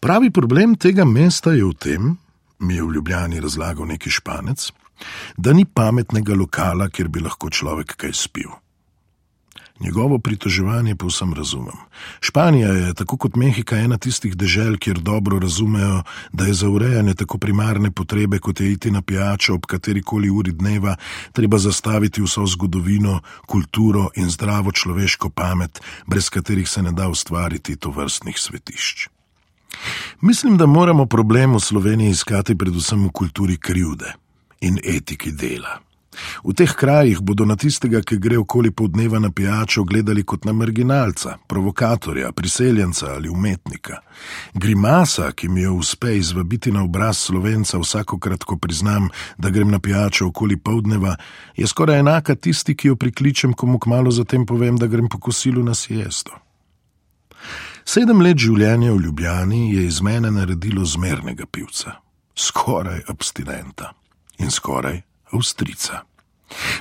Pravi 0.00 0.30
problem 0.30 0.76
tega 0.76 1.04
mesta 1.04 1.52
je 1.52 1.64
v 1.64 1.74
tem, 1.74 2.16
mi 2.58 2.74
je 2.74 2.84
v 2.84 2.92
Ljubljani 2.94 3.40
razlagal 3.40 3.86
neki 3.86 4.10
španec, 4.10 4.70
da 5.36 5.52
ni 5.52 5.64
pametnega 5.64 6.34
lokala, 6.34 6.88
kjer 6.88 7.08
bi 7.08 7.20
lahko 7.20 7.50
človek 7.50 7.96
kaj 7.96 8.12
spil. 8.12 8.52
Njegovo 9.80 10.18
pritoževanje 10.18 10.94
povsem 10.96 11.34
razumem. 11.34 11.76
Španija 12.20 12.68
je, 12.68 12.94
tako 12.94 13.16
kot 13.16 13.36
Mehika, 13.36 13.76
ena 13.76 13.98
tistih 13.98 14.36
dežel, 14.36 14.76
kjer 14.76 14.98
dobro 14.98 15.38
razumejo, 15.38 16.02
da 16.32 16.44
je 16.44 16.54
za 16.54 16.68
urejanje 16.68 17.14
tako 17.14 17.38
primarne 17.38 17.90
potrebe, 17.90 18.38
kot 18.38 18.60
je 18.60 18.72
iti 18.72 18.90
na 18.90 19.02
pijačo 19.02 19.54
ob 19.54 19.66
kateri 19.66 20.02
koli 20.02 20.30
uri 20.30 20.52
dneva, 20.52 20.96
treba 21.32 21.58
zastaviti 21.58 22.22
vso 22.22 22.46
zgodovino, 22.46 23.20
kulturo 23.46 24.08
in 24.14 24.30
zdravo 24.30 24.72
človeško 24.72 25.30
pamet, 25.30 25.80
brez 26.06 26.30
katerih 26.30 26.68
se 26.68 26.82
ne 26.82 26.92
da 26.92 27.08
ustvariti 27.08 27.76
to 27.76 27.90
vrstnih 27.90 28.38
svetišč. 28.38 29.08
Mislim, 30.20 30.56
da 30.56 30.66
moramo 30.66 31.06
problem 31.06 31.54
v 31.54 31.60
Sloveniji 31.60 32.10
iskati 32.10 32.58
predvsem 32.58 33.04
v 33.04 33.10
kulturi 33.12 33.56
krivde 33.56 34.12
in 34.60 34.78
etiki 34.84 35.32
dela. 35.32 35.85
V 36.44 36.54
teh 36.54 36.72
krajih 36.72 37.20
bodo 37.20 37.44
na 37.44 37.56
tistega, 37.56 38.00
ki 38.00 38.18
gre 38.18 38.38
okoli 38.38 38.70
pol 38.70 38.88
dneva 38.88 39.18
na 39.18 39.30
pijačo, 39.30 39.84
gledali 39.84 40.24
kot 40.24 40.44
na 40.44 40.52
marginalca, 40.52 41.36
provokatorja, 41.46 42.32
priseljenca 42.32 43.14
ali 43.14 43.28
umetnika. 43.28 44.00
Grimasa, 44.54 45.32
ki 45.32 45.48
mi 45.48 45.62
jo 45.62 45.74
uspe 45.74 46.16
izvabiti 46.16 46.72
na 46.72 46.84
obraz 46.84 47.18
slovenca 47.18 47.78
vsakokrat, 47.78 48.44
ko 48.44 48.56
priznam, 48.56 49.08
da 49.38 49.50
grem 49.50 49.70
na 49.70 49.78
pijačo 49.78 50.26
okoli 50.26 50.56
pol 50.56 50.80
dneva, 50.82 51.16
je 51.56 51.66
skoraj 51.66 52.00
enaka 52.00 52.34
tisti, 52.34 52.76
ki 52.76 52.88
jo 52.88 52.96
prikličem, 52.96 53.52
ko 53.52 53.66
mu 53.66 53.78
kmalo 53.78 54.10
zatem 54.10 54.46
povem, 54.46 54.76
da 54.76 54.86
grem 54.86 55.08
po 55.08 55.18
kosilu 55.18 55.64
na 55.64 55.74
siesto. 55.74 56.32
Sedem 57.86 58.18
let 58.20 58.40
življenja 58.42 58.90
v 58.92 59.04
Ljubljani 59.04 59.60
je 59.76 59.84
iz 59.86 60.00
mene 60.02 60.32
naredilo 60.34 60.84
zmernega 60.84 61.46
pivca, 61.46 62.00
skoraj 62.34 63.04
abstinenta 63.06 63.92
in 64.42 64.50
skoraj 64.50 65.04
Avstrica. 65.32 66.00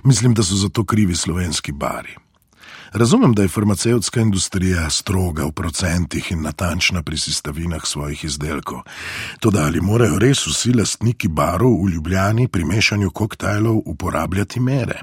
Mislim, 0.04 0.34
da 0.34 0.44
so 0.44 0.56
za 0.56 0.70
to 0.70 0.86
krivi 0.86 1.16
slovenski 1.16 1.72
bari. 1.72 2.16
Razumem, 2.92 3.34
da 3.34 3.42
je 3.42 3.48
farmacevtska 3.48 4.22
industrija 4.22 4.90
stroga 4.90 5.44
v 5.44 5.52
procentih 5.52 6.32
in 6.32 6.42
natančna 6.42 7.04
pri 7.04 7.18
sestavinah 7.18 7.82
svojih 7.86 8.24
izdelkov. 8.24 8.80
Toda 9.40 9.66
ali 9.66 9.82
morajo 9.82 10.20
res 10.20 10.46
vsi 10.48 10.74
lastniki 10.74 11.28
barov 11.28 11.84
v 11.84 11.90
Ljubljani 11.90 12.48
pri 12.48 12.66
mešanju 12.66 13.10
koktajlov 13.10 13.82
uporabljati 13.86 14.60
mere? 14.60 15.02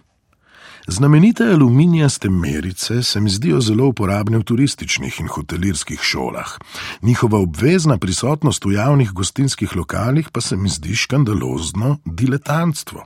Znamenite 0.86 1.44
aluminijaste 1.44 2.30
merice 2.30 3.02
se 3.02 3.20
mi 3.20 3.30
zdijo 3.30 3.60
zelo 3.60 3.86
uporabne 3.86 4.38
v 4.38 4.42
turističnih 4.42 5.20
in 5.20 5.28
hotelirskih 5.28 6.00
šolah. 6.02 6.58
Njihova 7.02 7.38
obvezna 7.38 7.98
prisotnost 7.98 8.64
v 8.64 8.72
javnih 8.72 9.12
gostinskih 9.12 9.76
lokalih 9.76 10.30
pa 10.32 10.40
se 10.40 10.56
mi 10.56 10.68
zdi 10.68 10.94
škandalozno 10.94 11.98
diletantstvo. 12.04 13.04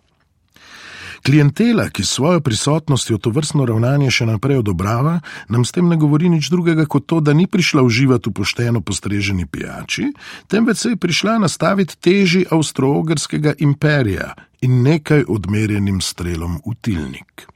Klientela, 1.26 1.90
ki 1.90 2.04
s 2.04 2.10
svojo 2.10 2.40
prisotnostjo 2.40 3.18
to 3.18 3.32
vrstno 3.34 3.64
ravnanje 3.66 4.12
še 4.14 4.28
naprej 4.28 4.60
odobrava, 4.60 5.16
nam 5.50 5.64
s 5.66 5.74
tem 5.74 5.88
ne 5.90 5.96
govori 5.98 6.30
nič 6.30 6.46
drugega 6.54 6.84
kot 6.86 7.08
to, 7.10 7.18
da 7.18 7.34
ni 7.34 7.48
prišla 7.50 7.82
uživati 7.82 8.30
v 8.30 8.34
pošteno 8.38 8.80
postreženi 8.86 9.46
pijači, 9.50 10.12
temveč 10.46 10.84
se 10.84 10.92
je 10.94 11.00
prišla 11.02 11.40
nastaviti 11.42 11.98
teži 11.98 12.44
avstro-ogrskega 12.46 13.56
imperija 13.58 14.36
in 14.62 14.78
nekaj 14.86 15.26
odmerjenim 15.26 15.98
strelom 15.98 16.60
v 16.62 16.78
tilnik. 16.78 17.48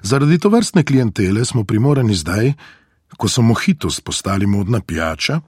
Zaradi 0.00 0.40
to 0.40 0.48
vrstne 0.48 0.80
klientele 0.80 1.44
smo 1.44 1.68
primorani 1.68 2.16
zdaj, 2.16 2.54
ko 3.20 3.28
so 3.28 3.44
mohitos 3.44 4.00
postali 4.00 4.48
modna 4.48 4.80
pijača, 4.80 5.42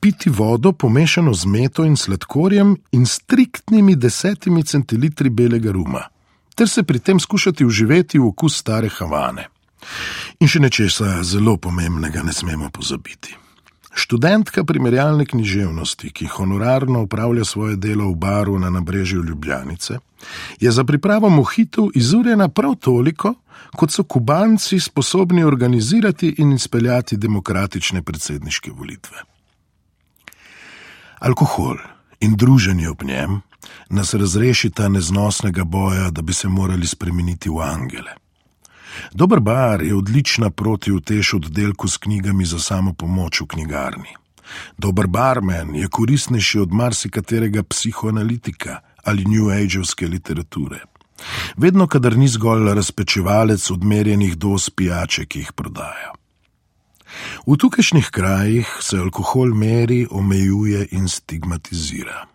piti 0.00 0.28
vodo 0.28 0.76
pomešano 0.76 1.32
z 1.32 1.48
meto 1.48 1.88
in 1.88 1.96
sladkorjem 1.96 2.76
in 2.92 3.06
striktnimi 3.08 3.96
desetimi 3.96 4.68
centilitri 4.68 5.32
belega 5.32 5.72
ruma 5.72 6.10
ter 6.54 6.68
se 6.68 6.82
pri 6.82 6.98
tem 6.98 7.20
skušati 7.20 7.64
uživeti 7.64 8.18
v 8.18 8.26
okus 8.26 8.58
stare 8.58 8.88
Havane. 8.88 9.48
In 10.40 10.48
še 10.48 10.60
nečesa 10.60 11.22
zelo 11.22 11.56
pomembnega 11.56 12.22
ne 12.22 12.32
smemo 12.32 12.70
pozabiti. 12.70 13.36
Študentka 13.94 14.64
primerjalne 14.64 15.26
književnosti, 15.26 16.10
ki 16.10 16.26
honorarno 16.26 17.04
upravlja 17.04 17.44
svoje 17.44 17.76
delo 17.76 18.08
v 18.10 18.16
baru 18.18 18.58
na 18.58 18.70
nabrežju 18.70 19.22
Ljubljanice, 19.22 19.98
je 20.60 20.70
za 20.72 20.84
pripravo 20.84 21.30
mohitev 21.30 21.92
izurjena 21.94 22.48
prav 22.48 22.74
toliko, 22.74 23.34
kot 23.76 23.92
so 23.92 24.02
kubanci 24.04 24.80
sposobni 24.80 25.44
organizirati 25.44 26.34
in 26.38 26.52
izpeljati 26.52 27.16
demokratične 27.16 28.02
predsedniške 28.02 28.70
volitve. 28.70 29.22
Alkohol 31.18 31.78
in 32.20 32.36
druženje 32.36 32.90
ob 32.90 33.02
njem 33.02 33.40
nas 33.90 34.14
razrešita 34.14 34.88
neznosnega 34.88 35.64
boja, 35.64 36.10
da 36.10 36.22
bi 36.22 36.32
se 36.32 36.48
morali 36.48 36.86
spremeniti 36.86 37.50
v 37.50 37.60
angele. 37.60 38.14
Dober 39.12 39.40
bar 39.40 39.82
je 39.82 39.94
odlična 39.94 40.50
proti 40.50 40.92
vtež 40.92 41.34
oddelku 41.34 41.88
s 41.88 41.96
knjigami 41.96 42.44
za 42.44 42.58
samo 42.58 42.92
pomoč 42.92 43.40
v 43.40 43.46
knjigarni. 43.46 44.16
Dober 44.78 45.06
barmen 45.06 45.74
je 45.74 45.88
koristnejši 45.88 46.58
od 46.58 46.72
marsikaterega 46.72 47.62
psihoanalitika 47.62 48.80
ali 49.04 49.24
New 49.24 49.50
Ageovske 49.50 50.06
literature. 50.06 50.80
Vedno, 51.56 51.86
kadar 51.86 52.16
ni 52.16 52.28
zgolj 52.28 52.74
razpečevalec 52.74 53.70
odmerjenih 53.70 54.36
doz 54.36 54.70
pijače, 54.70 55.26
ki 55.26 55.38
jih 55.38 55.52
prodaja. 55.52 56.12
V 57.46 57.56
tukajšnjih 57.56 58.08
krajih 58.10 58.68
se 58.80 58.98
alkohol 58.98 59.54
meri, 59.54 60.06
omejuje 60.10 60.88
in 60.90 61.08
stigmatizira. 61.08 62.26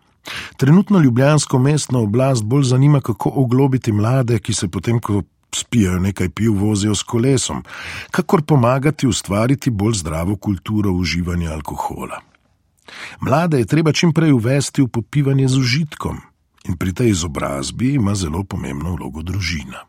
Trenutno 0.56 0.98
ljubljansko 1.00 1.58
mestno 1.58 2.02
oblast 2.02 2.44
bolj 2.44 2.62
zanima, 2.62 3.00
kako 3.00 3.32
oglobiti 3.34 3.92
mlade, 3.92 4.38
ki 4.38 4.54
se 4.54 4.68
potem, 4.68 5.00
ko 5.00 5.22
spijo 5.54 5.98
nekaj 5.98 6.28
piv, 6.28 6.52
vozijo 6.52 6.94
s 6.94 7.02
kolesom, 7.02 7.62
kakor 8.10 8.42
pomagati 8.42 9.06
ustvariti 9.06 9.70
bolj 9.70 9.94
zdravo 9.94 10.36
kulturo 10.36 10.92
uživanja 10.92 11.52
alkohola. 11.52 12.20
Mlade 13.20 13.58
je 13.58 13.66
treba 13.66 13.92
čim 13.92 14.12
prej 14.12 14.32
uvesti 14.32 14.82
v 14.82 14.88
popivanje 14.88 15.48
z 15.48 15.58
užitkom 15.58 16.20
in 16.68 16.76
pri 16.76 16.92
tej 16.92 17.10
izobrazbi 17.10 17.94
ima 17.94 18.14
zelo 18.14 18.44
pomembno 18.44 18.94
vlogo 18.94 19.22
družina. 19.22 19.86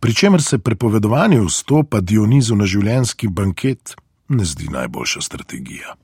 Pričemer 0.00 0.42
se 0.42 0.58
prepovedovanje 0.58 1.40
vstopa 1.40 2.00
Dionizu 2.00 2.56
na 2.56 2.66
življenjski 2.66 3.28
banket 3.28 3.94
ne 4.28 4.44
zdi 4.44 4.68
najboljša 4.72 5.20
strategija. 5.20 5.94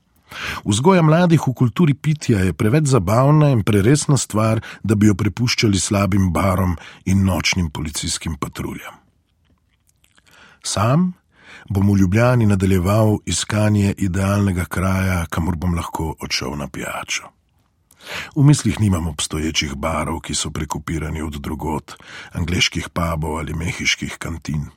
Vzgoja 0.65 1.01
mladih 1.01 1.41
v 1.47 1.53
kulturi 1.53 1.93
pitja 1.93 2.39
je 2.39 2.53
preveč 2.53 2.89
zabavna 2.91 3.49
in 3.49 3.63
preresna 3.63 4.17
stvar, 4.17 4.61
da 4.83 4.95
bi 4.95 5.07
jo 5.07 5.15
prepuščali 5.15 5.79
slabim 5.79 6.31
barom 6.33 6.75
in 7.05 7.23
nočnim 7.25 7.69
policijskim 7.69 8.35
patruljam. 8.35 8.99
Sam 10.63 11.13
bom 11.69 11.89
v 11.91 11.97
Ljubljani 11.97 12.45
nadaljeval 12.45 13.17
iskanje 13.25 13.93
idealnega 13.97 14.65
kraja, 14.65 15.25
kamor 15.29 15.55
bom 15.55 15.75
lahko 15.75 16.15
odšel 16.19 16.55
na 16.55 16.67
pijačo. 16.67 17.31
V 18.35 18.43
mislih 18.43 18.79
nimam 18.79 19.07
obstoječih 19.07 19.75
barov, 19.75 20.21
ki 20.21 20.35
so 20.35 20.51
prekopirani 20.51 21.21
od 21.21 21.39
drugot, 21.43 21.95
angliških 22.31 22.89
pubov 22.89 23.39
ali 23.39 23.53
mehiških 23.53 24.15
kantin. 24.19 24.69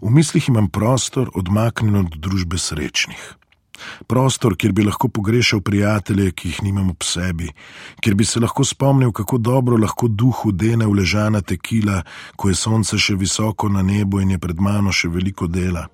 V 0.00 0.10
mislih 0.10 0.48
imam 0.48 0.70
prostor 0.70 1.30
odmaknjen 1.34 1.96
od 1.96 2.16
družbe 2.16 2.58
srečnih. 2.58 3.34
Prostor, 4.06 4.56
kjer 4.56 4.72
bi 4.72 4.86
lahko 4.86 5.08
pogrešal 5.08 5.60
prijatelje, 5.60 6.32
ki 6.32 6.48
jih 6.48 6.62
nimam 6.62 6.90
ob 6.90 7.04
sebi, 7.04 7.50
kjer 8.00 8.14
bi 8.14 8.24
se 8.24 8.40
lahko 8.40 8.64
spomnil, 8.64 9.12
kako 9.12 9.38
dobro 9.38 9.76
lahko 9.76 10.08
duhu 10.08 10.52
dene 10.52 10.86
vležana 10.86 11.40
tekila, 11.40 12.02
ko 12.36 12.48
je 12.48 12.54
sonce 12.54 12.98
še 12.98 13.14
visoko 13.14 13.68
na 13.68 13.82
nebu 13.82 14.20
in 14.20 14.36
je 14.36 14.38
pred 14.38 14.60
mano 14.60 14.92
še 14.92 15.08
veliko 15.08 15.46
dela. 15.46 15.88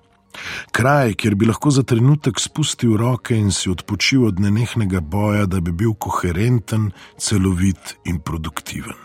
Kraj, 0.75 1.13
kjer 1.13 1.35
bi 1.35 1.47
lahko 1.47 1.71
za 1.71 1.83
trenutek 1.83 2.39
spustil 2.39 2.97
roke 2.99 3.37
in 3.37 3.51
si 3.51 3.71
odpočil 3.71 4.27
od 4.27 4.39
nenehnega 4.43 4.99
boja, 4.99 5.45
da 5.45 5.61
bi 5.63 5.71
bil 5.71 5.95
koherenten, 5.95 6.91
celovit 7.17 7.95
in 8.03 8.19
produktiven. 8.19 9.04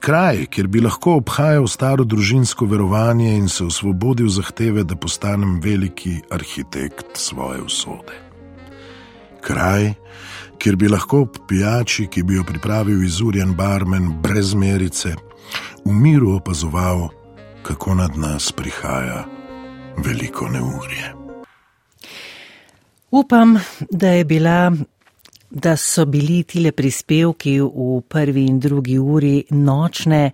Kraj, 0.00 0.46
kjer 0.46 0.66
bi 0.66 0.80
lahko 0.80 1.16
obhajal 1.18 1.66
staro 1.66 2.04
družinsko 2.04 2.66
verovanje 2.66 3.34
in 3.36 3.48
se 3.48 3.64
osvobodil 3.64 4.28
zahteve, 4.28 4.84
da 4.84 4.96
postanem 4.96 5.60
veliki 5.60 6.18
arhitekt 6.30 7.16
svoje 7.16 7.62
usode. 7.62 8.14
Kraj, 9.40 9.92
kjer 10.58 10.76
bi 10.76 10.88
lahko 10.88 11.20
ob 11.20 11.38
pijači, 11.48 12.06
ki 12.06 12.22
bi 12.22 12.34
jo 12.34 12.44
pripravil 12.44 13.02
izurjen 13.04 13.54
barmen 13.54 14.12
brez 14.22 14.54
merice, 14.54 15.14
v 15.84 15.92
miru 15.92 16.34
opazoval, 16.36 17.08
kako 17.62 17.94
nad 17.94 18.16
nas 18.16 18.52
prihaja 18.52 19.24
veliko 19.96 20.48
neurje. 20.48 21.14
Upam, 23.10 23.58
da 23.90 24.08
je 24.08 24.24
bila 24.24 24.72
da 25.50 25.76
so 25.76 26.04
bili 26.04 26.42
tile 26.42 26.72
prispevki 26.72 27.60
v 27.60 28.00
prvi 28.08 28.46
in 28.46 28.58
drugi 28.60 28.98
uri 28.98 29.44
nočne 29.50 30.30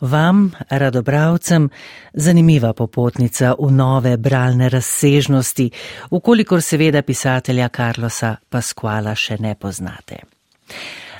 vam, 0.00 0.50
radobravcem, 0.70 1.68
zanimiva 2.14 2.72
popotnica 2.72 3.54
v 3.58 3.70
nove 3.72 4.16
bralne 4.16 4.68
razsežnosti, 4.68 5.70
ukolikor 6.10 6.62
seveda 6.62 7.02
pisatelja 7.02 7.68
Karlosa 7.68 8.36
Pasquala 8.48 9.14
še 9.14 9.38
ne 9.40 9.54
poznate. 9.54 10.22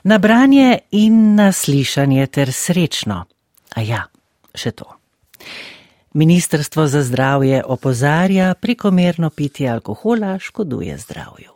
Na 0.04 0.18
branje 0.18 0.78
in 0.90 1.34
na 1.34 1.52
slišanje 1.52 2.26
ter 2.26 2.52
srečno. 2.52 3.24
A 3.74 3.82
ja, 3.82 4.02
še 4.54 4.72
to. 4.74 4.86
Ministrstvo 6.12 6.86
za 6.86 7.02
zdravje 7.02 7.62
opozarja, 7.64 8.54
prikomerno 8.54 9.30
pitje 9.30 9.70
alkohola 9.70 10.38
škoduje 10.38 10.98
zdravju. 10.98 11.51